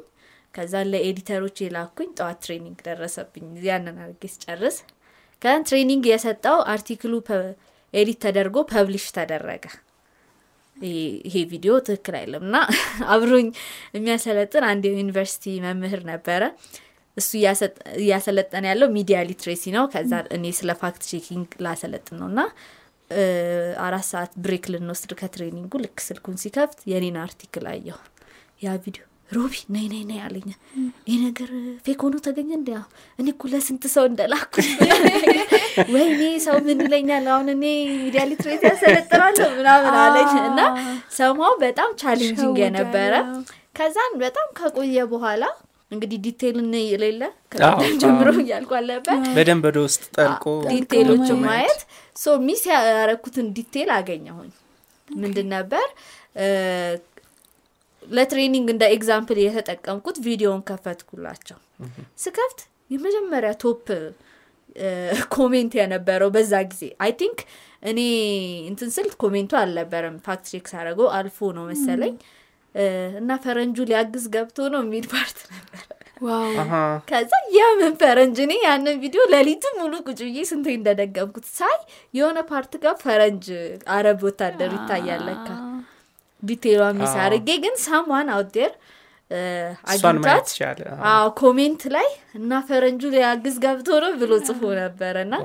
ከዛ 0.54 0.74
ለ 0.92 1.03
editor 1.03 1.36
ኦች 1.36 1.58
የላኩኝ። 1.64 2.10
ጠዋት 2.18 2.38
training 2.44 2.80
ደረሰብኝ። 2.88 3.50
ያንን 3.68 3.98
አድርጌ 4.04 4.24
ስጨርስ 4.34 4.78
ከን 5.42 5.66
training 5.68 6.06
የሰጠው 6.10 6.58
article 6.72 7.14
ኡ 7.94 8.02
edit 8.02 8.20
ተደርጎ 8.26 8.58
publish 8.72 9.06
ተደረገ። 9.18 9.66
ይሄ 11.26 11.36
ቪዲዮ 11.52 11.72
ትክክል 11.88 12.16
አይደለም 12.20 12.44
እና 12.48 12.58
አብሮኝ 13.14 13.48
የሚያሰለጥን 13.96 14.66
አንድ 14.70 14.84
የዩኒቨርሲቲ 14.90 15.56
መምህር 15.66 16.02
ነበረ። 16.12 16.44
እሱ 17.18 17.30
እያሰለጠን 18.02 18.68
ያለው 18.70 18.90
media 18.96 19.18
literacy 19.30 19.64
ነው። 19.76 19.86
ከዛ 19.94 20.14
እኔ 20.36 20.46
ስለ 20.60 20.74
fact 20.82 21.04
checking 21.12 21.50
ላሰለጥን 21.66 22.18
ነው። 22.22 22.30
እና 22.32 22.42
አራት 23.84 24.08
ሰዓት 24.12 24.34
break 24.44 24.66
ልንወስድ 24.74 25.14
ከ 25.20 25.29
training 25.29 25.65
ኡ 25.65 25.74
ልክ 25.86 26.00
ስልኩን 26.08 26.40
ሲከፍት 26.44 26.82
የኔን 26.92 27.20
article 27.24 27.68
አየሁ። 27.74 28.00
ያ 28.64 28.76
ቪዲዮ 28.84 29.04
ሮቢ 29.30 29.54
ነይ 29.70 29.86
ነይ 29.92 30.04
ነይ 30.10 30.20
አለኝ። 30.26 30.48
ይህ 31.10 31.18
ነገር 31.26 31.50
fake 31.86 32.00
ሆኖ 32.06 32.16
ተገኘ 32.28 32.50
እንዲ 32.58 32.70
እኔ 33.20 33.28
እኮ 33.34 33.44
ለስንት 33.52 33.84
ሰው 33.96 34.06
እንደላኩ 34.10 34.54
ወይኔ 35.94 36.22
ሰው 36.46 36.56
ምን 36.66 36.80
ይለኛል? 36.84 37.26
አሁን 37.34 37.48
እኔ 37.54 37.64
media 38.00 38.22
literate 38.30 38.64
ያሰለጥናለሁ 38.70 39.48
ምናምን 39.60 39.96
አለኝ 40.02 40.32
እና 40.44 40.60
somehow 41.18 41.54
በጣም 41.66 41.90
challenging 42.02 42.58
የነበረ 42.64 43.14
ከዛን 43.80 44.14
በጣም 44.24 44.48
ከቆየ 44.58 45.04
በኋላ 45.12 45.44
እንግዲህ 45.92 46.18
detail 46.26 46.58
የሌለ 46.86 47.22
ከቀደም 47.52 47.94
ጀምሮ 48.02 48.28
እያልኩ 48.42 48.72
አለበት። 48.80 49.22
በደንብ 49.38 49.64
ወደ 49.70 49.78
ውስጥ 49.86 50.04
ጠልቆ 50.18 50.46
detail 50.72 51.07
ኦች 51.07 51.30
ማየት። 51.44 51.80
so 52.16 52.36
miss 52.46 52.64
ያረኩትን 52.72 53.48
detail 53.58 53.92
አገኘሁኝ። 53.98 54.52
ምንድን 55.08 55.48
ነበር 55.56 55.88
ለ 58.10 58.21
training 58.21 58.68
እንደ 58.74 58.84
example 58.96 59.40
የተጠቀምኩት 59.42 60.18
ቪዲዮን 60.26 60.62
ከፈትኩላቸው። 60.70 61.58
ስከፍት 62.24 62.60
የመጀመሪያ 62.92 63.52
top 63.64 63.88
comment 65.36 65.74
የነበረው 65.80 66.30
በዛ 66.36 66.54
ጊዜ 66.72 66.84
I 67.04 67.12
think 67.20 67.40
እኔ 67.84 68.00
እንትን 68.70 68.90
ስልት 68.96 69.14
comment 69.24 69.46
ኡ 69.46 69.52
አልነበረም። 69.60 70.18
fact 70.26 70.46
check 70.52 70.66
ሳደረገው 70.72 71.08
አልፎ 71.18 71.50
ነው 71.58 71.66
መሰለኝ። 71.72 72.16
እና 73.20 73.38
ፈረንጁ 73.44 73.78
ሊያግዝ 73.90 74.26
ገብቶ 74.34 74.68
ነው 74.74 74.82
የሚል 74.84 75.06
part 75.14 75.40
ነበር። 75.54 75.86
ከዛ 77.10 77.32
የምን 77.56 77.94
ፈረንጅ? 78.02 78.38
እኔ 78.46 78.54
ያንን 78.66 78.96
ቪዲዮ 79.04 79.22
ለሊቱ 79.34 79.64
ሙሉ 79.78 79.94
ቁጭ 80.08 80.20
ብዬ 80.28 80.40
ስንቴ 80.50 80.68
እንደደገምኩት 80.76 81.46
ሳይ 81.54 81.78
የሆነ 82.14 82.40
part 82.50 82.74
ጋር 82.84 82.96
ፈረንጅ 83.04 83.46
አረብ 83.96 84.22
ወታደሩ 84.28 84.72
ይታያለካ 84.80 85.48
detail 86.44 86.82
ኧ 86.98 87.05
miss 87.05 87.14
አርጌ 87.24 87.50
ግን 87.64 87.76
someone 87.86 88.30
out 88.36 88.49
there 88.49 88.72
አግኝቷት 89.92 90.48
comment 91.40 91.82
ላይ 91.96 92.08
እና 92.34 92.62
ፈረንጁ 92.68 93.02
ሊያግዝ 93.14 93.58
ገብቶ 93.66 93.90
ነው 94.04 94.14
ብሎ 94.22 94.32
ጽፎ 94.48 94.62
ነበረ 94.80 95.16
እና 95.28 95.36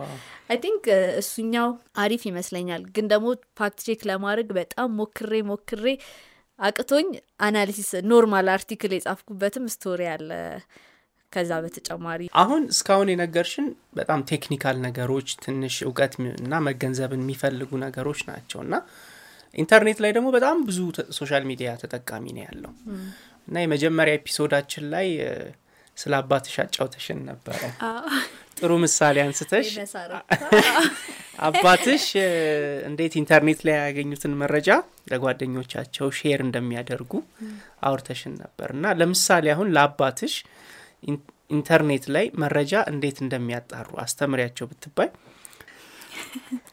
I 0.50 0.58
think 0.62 0.84
እሱኛው 1.20 1.68
አሪፍ 2.02 2.22
ይመስለኛል። 2.30 2.82
ግን 2.96 3.06
ደግሞ 3.12 3.28
fact 3.58 3.78
check 3.86 4.00
ለማድረግ 4.10 4.48
በጣም 4.58 4.88
ሞክሬ 5.00 5.42
ሞክሬ 5.50 5.84
አቅቶኝ 6.58 7.06
analysis 7.40 7.90
normal 8.10 8.48
article 8.54 8.92
የጻፍኩበትም 8.96 9.64
story 9.74 10.02
አለ። 10.12 10.30
ከዛ 11.32 11.52
በተጨማሪ 11.62 12.20
አሁን 12.42 12.62
እስካሁን 12.72 13.08
የነገርሽን 13.12 13.66
በጣም 13.98 14.20
technical 14.28 14.76
ነገሮች 14.84 15.28
ትንሽ 15.44 15.76
እውቀት 15.86 16.12
እና 16.38 16.60
መገንዘብን 16.66 17.22
የሚፈልጉ 17.24 17.70
ነገሮች 17.84 18.20
ናቸው 18.28 18.60
እና 18.66 18.74
ኢንተርኔት 19.54 19.98
ላይ 20.04 20.12
ደግሞ 20.16 20.28
በጣም 20.36 20.56
ብዙ 20.68 20.78
social 21.18 21.44
media 21.50 21.70
ተጠቃሚ 21.82 22.24
ነው 22.36 22.44
ያለው። 22.46 22.72
እና 23.48 23.56
የመጀመሪያ 23.64 24.12
episode 24.20 24.52
ኣችን 24.52 24.84
ላይ 24.94 25.08
ስለ 25.96 26.12
አባትሽ 26.20 26.54
አጫውተሽን 26.62 27.18
ነበረ። 27.28 27.58
ጥሩ 28.58 28.72
ምሳሌ 28.82 29.16
አንስተሽ 29.24 29.68
አባትሽ 31.48 32.04
እንዴት 32.88 33.14
ኢንተርኔት 33.20 33.60
ላይ 33.66 33.76
ያገኙትን 33.80 34.34
መረጃ 34.42 34.68
ለጓደኞቻቸው 35.10 36.08
share 36.18 36.40
እንደሚያደርጉ 36.46 37.12
አውርተሽን 37.88 38.34
ነበር። 38.42 38.68
እና 38.76 38.92
ለምሳሌ 39.00 39.46
አሁን 39.54 39.70
ለአባትሽ 39.76 40.34
ኢንተርኔት 41.50 42.04
ላይ 42.14 42.26
መረጃ 42.42 42.74
እንዴት 42.92 43.18
እንደሚያጣሩ 43.24 43.88
አስተምሪያቸው 44.04 44.68
ብትባዪ 44.70 45.10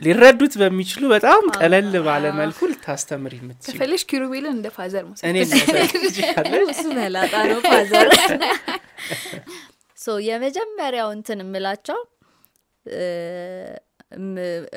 ሊረዱት 0.06 0.54
በሚችሉ 0.62 1.04
በጣም 1.14 1.44
ቀለል 1.58 1.94
ባለ 2.06 2.26
መልኩ 2.40 2.60
ልታስተምር 2.72 3.34
የምትችል 3.38 3.74
ከፈለሽ 3.74 4.04
ኪሩቤልን 4.12 4.54
እንደ 4.56 4.70
father 4.78 5.04
እኔ 5.30 5.38
እሱ 6.74 6.86
መላጣ 6.98 7.34
ነው 7.52 7.60
father። 7.68 8.10
so 9.98 10.16
የመጀመሪያው 10.28 11.10
እንትን 11.18 11.42
የምላቸው 11.44 12.00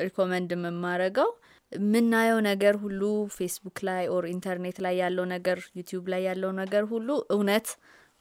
recommend 0.05 0.49
የምማረገው 0.55 1.29
የምናየው 1.71 2.39
ነገር 2.47 2.75
ሁሉ 2.83 3.01
ፌስቡክ 3.37 3.77
ላይ 3.87 4.03
or 4.15 4.25
ኢንተርኔት 4.33 4.77
ላይ 4.85 4.95
ያለው 5.01 5.25
ነገር 5.33 5.59
ዩቲዩብ 5.79 6.05
ላይ 6.13 6.21
ያለው 6.29 6.51
ነገር 6.59 6.83
ሁሉ 6.91 7.07
እውነት 7.35 7.69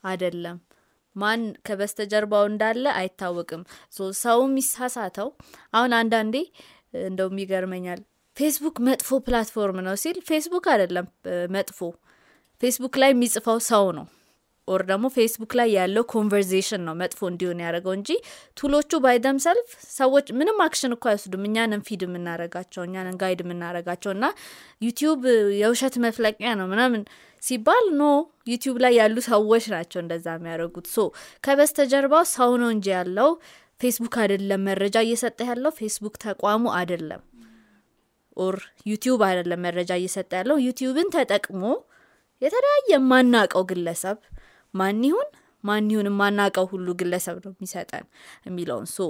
አደለም 0.05 0.57
ማን 1.17 1.43
ከበስተጀርባው 1.67 2.45
እንዳለ 2.51 2.85
አይታወቅም። 2.99 3.63
ሰው 4.23 4.41
የሚሳሳተው 4.47 5.29
አሁን 5.75 5.95
አንዳንዴ 6.01 6.37
እንደውም 7.05 7.39
ይገርመኛል። 7.43 8.01
ፌስቡክ 8.37 8.77
መጥፎ 8.87 9.09
platform 9.27 9.79
ነው 9.87 9.97
ሲል 10.03 10.17
ፌስቡክ 10.29 10.65
አይደለም 10.73 11.07
መጥፎ 11.55 11.79
ፌስቡክ 12.63 12.95
ላይ 13.03 13.11
የሚጽፈው 13.13 13.59
ሰው 13.69 13.87
ነው 13.99 14.07
or 14.69 14.83
ደግሞ 14.89 15.07
ፌስቡክ 15.15 15.53
ላይ 15.59 15.69
ያለው 15.77 16.05
conversation 16.13 16.83
ነው 16.87 16.95
መጥፎ 17.01 17.21
እንዲሆን 17.31 17.59
ያደረገው 17.65 17.93
እንጂ 17.97 18.11
ቱሎቹ 18.57 19.01
ባይደም 19.05 19.39
ሰልፍ 19.45 19.69
ሰዎች 19.93 20.27
ምንም 20.39 20.59
action 20.67 20.95
እኮ 20.97 21.05
አይወስዱም። 21.11 21.45
እኛንን 21.49 21.83
feed 21.89 22.03
የምናረጋቸው 22.07 22.83
እኛንን 22.87 23.17
guide 23.23 23.41
የምናረጋቸው 23.45 24.13
እና 24.17 24.27
ዩቲዩብ 24.83 25.21
የውሸት 25.61 25.97
መፍለቂያ 26.07 26.53
ነው 26.61 26.69
ምናምን 26.73 27.03
ሲባል 27.43 27.87
no 27.97 28.05
ዩቲዩብ 28.51 28.77
ላይ 28.85 28.95
ያሉ 29.01 29.17
ሰዎች 29.29 29.65
ናቸው 29.75 30.01
እንደዛ 30.03 30.27
የሚያደርጉት። 30.37 30.89
so 30.93 31.07
ከበስተጀርባው 31.45 32.25
ሰው 32.35 32.53
ነው 32.63 32.71
እንጂ 32.75 32.89
ያለው 32.97 33.31
ፌስቡክ 33.81 34.15
አይደለም 34.23 34.63
መረጃ 34.69 34.97
እየሰጠ 35.07 35.39
ያለው 35.49 35.73
ፌስቡክ 35.79 36.15
ተቋሙ 36.25 36.65
አይደለም 36.79 37.23
or 38.37 38.57
ዩቲዩብ 38.91 39.21
አይደለም 39.27 39.61
መረጃ 39.67 39.93
እየሰጠ 40.01 40.31
ያለው። 40.39 40.57
ዩቲዩብን 40.65 41.11
ተጠቅሞ 41.15 41.63
የተለያየ 42.43 42.89
የማናቀው 42.93 43.63
ግለሰብ 43.71 44.17
ማን 44.75 45.03
ይሁን 45.09 45.29
ማን 45.65 45.87
ይሁን 45.93 46.09
የማናቀው 46.11 46.67
ሁሉ 46.73 46.87
ግለሰብ 47.01 47.37
ነው 47.45 47.53
የሚሰጠን 47.55 48.07
የሚለውን 48.47 48.87
so 48.95 49.07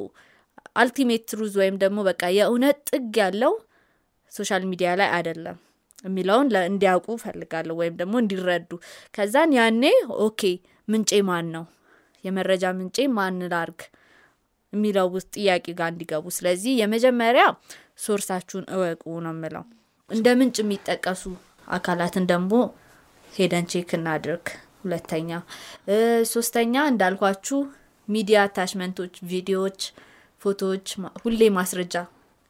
ultimate 0.81 1.23
truth 1.31 1.55
ወይም 1.61 1.77
ደግሞ 1.83 1.99
በቃ 2.09 2.23
የእውነት 2.37 2.79
ጥግ 2.91 3.17
ያለው 3.23 3.55
social 4.33 4.63
media 4.71 4.91
ላይ 5.01 5.09
አይደለም 5.17 5.57
የሚለውን 6.05 6.49
እንዲያውቁ 6.65 7.07
ፈልጋለሁ 7.23 7.75
ወይም 7.81 7.95
ደግሞ 8.01 8.15
እንዲረዱ። 8.23 8.71
ከዛን 9.15 9.53
ያኔ 9.59 9.83
okay 10.25 10.43
ምንጬ 10.89 11.21
ማን 11.29 11.47
ነው 11.55 11.65
የመረጃ 12.25 12.65
ምንጬ 12.79 13.07
ማን 13.17 13.39
ላርግ 13.53 13.81
የሚለው 14.73 15.07
ውስጥ 15.15 15.31
ጥያቄ 15.37 15.67
ጋር 15.79 15.89
እንዲገቡ። 15.93 16.25
ስለዚህ 16.37 16.73
የመጀመሪያ 16.81 17.45
source 18.05 18.29
ኣችሁን 18.29 18.65
እወቁ 18.75 19.05
ነው 19.27 19.33
የምለው። 19.35 19.65
እንደ 20.11 20.29
ምንጭ 20.41 20.57
የሚጠቀሱ 20.63 21.23
አካላትን 21.69 22.25
ደግሞ 22.33 22.53
ሄደን 23.33 23.67
check 23.73 23.93
እናድርግ። 23.99 24.47
ሁለተኛ 24.85 25.31
ሶስተኛ 26.33 26.75
እንዳልኳችሁ 26.93 27.59
media 28.09 28.39
attachment 28.47 28.92
ኦች፣ 28.92 29.15
ቪዲዮዎች፣ 29.31 29.81
ፎቶዎች 30.43 30.89
ሁሌ 31.23 31.43
ማስረጃ 31.57 31.95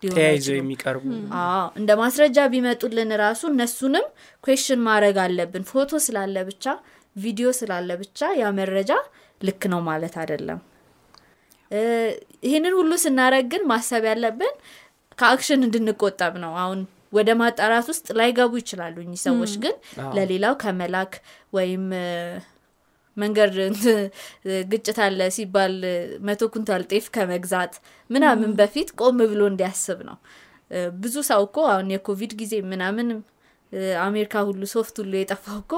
ተያይዘው 0.02 0.56
የሚቀርቡ 0.56 1.04
እንደ 1.76 1.90
ማስረጃ 2.00 2.38
ቢመጡልን 2.52 3.10
ራሱ 3.22 3.42
እነሱንም 3.52 4.06
question 4.44 4.80
ማድረግ 4.88 5.16
አለብን። 5.24 5.64
ፎቶ 5.70 5.90
ስላለ 6.06 6.36
ብቻ 6.50 6.64
ቪዲዮ 7.16 7.48
ስላለ 7.58 7.90
ብቻ 8.00 8.20
ያ 8.40 8.46
መረጃ 8.58 8.90
ልክ 9.40 9.62
ነው 9.72 9.80
ማለት 9.88 10.14
አይደለም። 10.22 10.60
ይህንን 12.44 12.74
ሁሉ 12.78 12.92
ስናደረግ 13.04 13.46
ግን 13.52 13.62
ማሰብ 13.70 14.04
ያለብን 14.10 14.52
ከ 15.18 15.30
action 15.30 15.64
እንድንቆጠብ 15.66 16.34
ነው። 16.44 16.52
አሁን 16.62 16.80
ወደ 17.14 17.30
ማጣራት 17.40 17.86
ውስጥ 17.92 18.06
ላይገቡ 18.18 18.52
ይችላሉ 18.62 18.96
እኚህ 19.04 19.20
ሰዎች 19.26 19.52
ግን 19.64 19.74
ለሌላው 20.16 20.54
ከመላክ 20.62 21.12
ወይም 21.56 21.84
መንገድ 23.16 23.52
ግጭት 24.70 24.98
አለ 25.04 25.20
ሲባል 25.34 25.74
መቶ 26.26 26.42
ኩንታል 26.54 26.82
ጤፍ 26.92 27.04
ከመግዛት 27.16 27.74
ምናምን 28.10 28.50
በፊት 28.60 28.88
ቆም 29.00 29.18
ብሎ 29.24 29.42
እንዲያስብ 29.50 30.00
ነው። 30.08 30.16
ብዙ 30.98 31.14
ሰው 31.28 31.42
እኮ 31.46 31.58
አሁን 31.72 31.92
የኮቪድ 31.94 32.32
ጊዜ 32.40 32.54
ምናምን 32.72 33.08
አሜሪካ 34.02 34.42
ሁሉ 34.48 34.62
soft 34.72 34.96
ሁሉ 35.02 35.12
የጠፋው 35.18 35.58
እኮ 35.62 35.72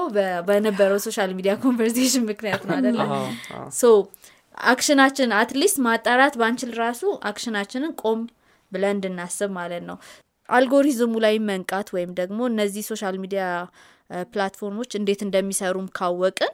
በነበረው 0.47 0.99
social 1.05 1.31
media 1.37 1.53
conversation 1.63 2.25
ምክንያት 2.31 2.63
ነው 2.67 2.75
አደለ? 2.77 2.99
so 3.79 3.83
action 4.67 4.96
ኣችን 4.96 5.29
at 5.39 5.50
least 5.50 5.77
ማጣራት 5.87 6.35
ባንችል 6.41 6.71
ራሱ 6.81 7.01
action 7.29 7.54
ኣችንን 7.54 7.91
ቆም 8.01 8.21
ብለን 8.71 8.95
እንድናስብ 8.95 9.49
ማለት 9.57 9.83
ነው። 9.89 9.97
አልጎሪዝሙ 10.49 11.13
ላይ 11.25 11.35
መንቃት 11.49 11.87
ወይም 11.95 12.11
ደግሞ 12.19 12.39
እነዚህ 12.51 12.83
social 12.89 13.15
media 13.23 13.43
platform 14.31 14.71
ኦች 14.71 14.91
እንዴት 14.99 15.21
እንደሚሰሩም 15.25 15.87
ካወቅን 15.97 16.53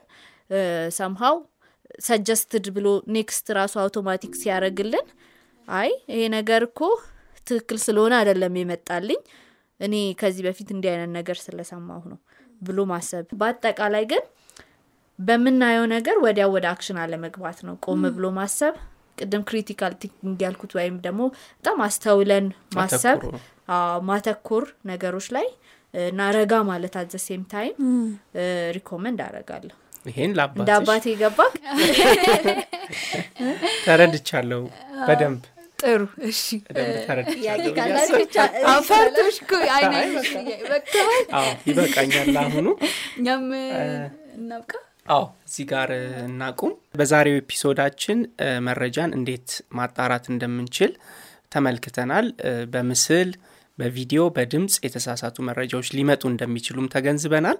somehow 0.96 1.36
suggested 2.04 2.66
ብሎ 2.76 2.86
next 3.16 3.46
ራሱ 3.58 3.74
አውቶማቲክ 3.82 4.32
ሲያደርግልን 4.40 5.06
አይ 5.68 5.90
ይሄ 6.12 6.22
ነገር 6.36 6.62
እኮ 6.68 6.80
ትክክል 7.46 7.78
ስለሆነ 7.84 8.12
አይደለም 8.20 8.54
የመጣልኝ 8.60 9.20
እኔ 9.80 9.94
ከዚህ 10.20 10.42
በፊት 10.46 10.68
እንዲህ 10.74 10.90
አይነት 10.92 11.10
ነገር 11.18 11.36
ስለሰማሁ 11.44 12.02
ነው 12.12 12.18
ብሎ 12.60 12.80
ማሰብ። 12.90 13.24
በአጠቃላይ 13.40 14.04
ግን 14.12 14.22
በምናየው 15.18 15.84
ነገር 15.94 16.16
ወዲያ 16.24 16.44
ወደ 16.54 16.66
action 16.72 16.98
አለመግባት 17.02 17.58
ነው። 17.66 17.74
ቆም 17.86 18.02
ብሎ 18.16 18.26
ማሰብ፣ 18.38 18.74
ቅድም 19.18 19.42
critical 19.48 19.92
thinking 20.02 20.38
ያልኩት 20.46 20.72
ወይም 20.78 20.94
ደግሞ 21.04 21.20
በጣም 21.58 21.78
አስተውለን 21.86 22.46
ማሰብ፣ 22.78 23.18
ማተኮር 24.08 24.64
ነገሮች 24.90 25.26
ላይ 25.36 25.46
እና 25.94 26.20
ረጋ 26.36 26.54
ማለት 26.70 26.94
at 27.00 27.06
the 27.06 27.14
same 27.24 27.42
time 27.52 27.74
recommend 28.76 29.20
አረጋለሁ። 29.26 29.76
ይሄን 30.06 30.32
እንደ 30.56 30.70
አባቴ 30.76 31.04
ገባ 31.20 31.38
ተረድቻለሁ። 33.86 34.62
በደንብ። 35.06 35.42
ጥሩ 35.80 36.02
እሺ። 36.28 36.42
አዎ 41.34 41.46
ይበቃኛል 41.68 42.36
አሁኑ 42.42 42.66
እኛም 43.18 43.46
እናብቃ? 44.36 44.72
አዎ 45.08 45.24
እዚህ 45.46 45.64
ጋር 45.72 45.90
እናቁም። 46.26 46.72
በዛሬው 46.94 47.36
episode 47.40 47.79
ኣችን 47.79 48.18
መረጃን 48.68 49.10
እንዴት 49.18 49.48
ማጣራት 49.78 50.24
እንደምንችል 50.32 50.92
ተመልክተናል። 51.52 52.26
በምስል 52.72 53.28
በቪዲዮ 53.78 54.22
በድምፅ 54.34 54.74
የተሳሳቱ 54.84 55.36
መረጃዎች 55.46 55.88
ሊመጡ 55.94 56.22
እንደሚችሉም 56.30 56.86
ተገንዝበናል። 56.92 57.58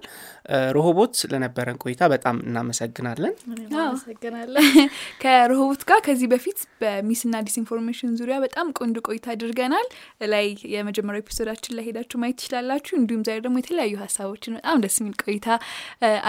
ረሆቦት 0.75 1.15
ለነበረን 1.31 1.77
ቆይታ 1.83 2.01
በጣም 2.13 2.37
እናመሰግናለን። 2.45 3.33
አመሰግናለሁ። 3.81 4.61
ከረሆቦት 5.23 5.81
ጋር 5.89 5.99
ከዚህ 6.05 6.27
በፊት 6.33 6.59
በ 6.81 6.96
mis 6.96 7.18
ና 7.18 7.41
disinformation 7.47 8.13
ዙሪያ 8.19 8.37
በጣም 8.45 8.67
ቆንጆ 8.79 8.97
ቆይታ 9.07 9.27
አድርገናል። 9.35 9.87
ላይ 10.27 10.45
የመጀመሪያው 10.73 11.23
episode 11.25 11.50
ኣችን 11.50 11.75
ላይ 11.77 11.85
ሄዳችሁ 11.89 12.19
ማየት 12.21 12.37
ትችላላችሁ። 12.39 12.93
እንዲሁም 12.99 13.25
ዛሬ 13.27 13.37
ደግሞ 13.45 13.57
የተለያዩ 13.61 13.93
ሀሳቦችን 14.03 14.55
በጣም 14.57 14.79
ደስ 14.85 14.97
የሚል 15.01 15.17
ቆይታ 15.25 15.47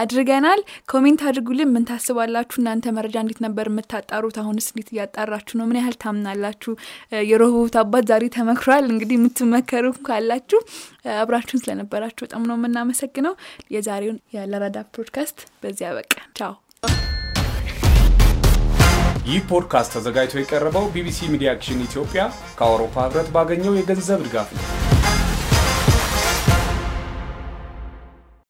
አድርገናል። 0.03 0.61
comment 0.93 1.23
አድርጉልን። 1.29 1.73
ምን 1.73 1.87
ታስባላችሁ? 1.89 2.57
እናንተ 2.63 2.95
መረጃ 2.97 3.17
እንዴት 3.25 3.41
ነበር 3.47 3.67
የምታጣሩት? 3.71 4.37
አሁንስ 4.43 4.69
እንዴት 4.73 4.91
እያጣራችሁ 4.95 5.55
ነው? 5.59 5.67
ምን 5.69 5.81
ያህል 5.81 5.97
ታምናላችሁ? 6.03 6.73
እ, 7.13 7.25
የረሆቦት 7.31 7.77
አባት 7.83 8.05
ዛሬ 8.11 8.25
ተመክሯል። 8.37 8.85
እንግዲህ 8.93 9.17
የምትመከሩ 9.79 10.07
ካላችሁ 10.07 10.59
አብራችሁን 11.17 11.63
ስለነበራችሁ 11.63 12.23
በጣም 12.27 12.43
ነው 12.49 12.57
የምናመሰግነው። 12.59 13.35
የዛሬውን 13.75 14.19
የለረዳ 14.35 14.79
ፖድካስት 14.97 15.39
በዚያ 15.63 15.89
በቃ 15.99 16.15
ቻው። 16.39 16.55
ይህ 19.27 19.41
ፖድካስት 19.51 19.95
ተዘጋጅቶ 19.97 20.37
የቀረበው 20.41 20.85
ቢቢሲ 20.95 21.29
ሚዲያ 21.33 21.55
አክሽን 21.55 21.81
ኢትዮጵያ 21.87 22.25
ከአውሮፓ 22.59 22.95
ህብረት 23.07 23.31
ባገኘው 23.37 23.77
የገንዘብ 23.77 24.21
ድጋፍ 24.27 24.51
ነው። 24.57 24.86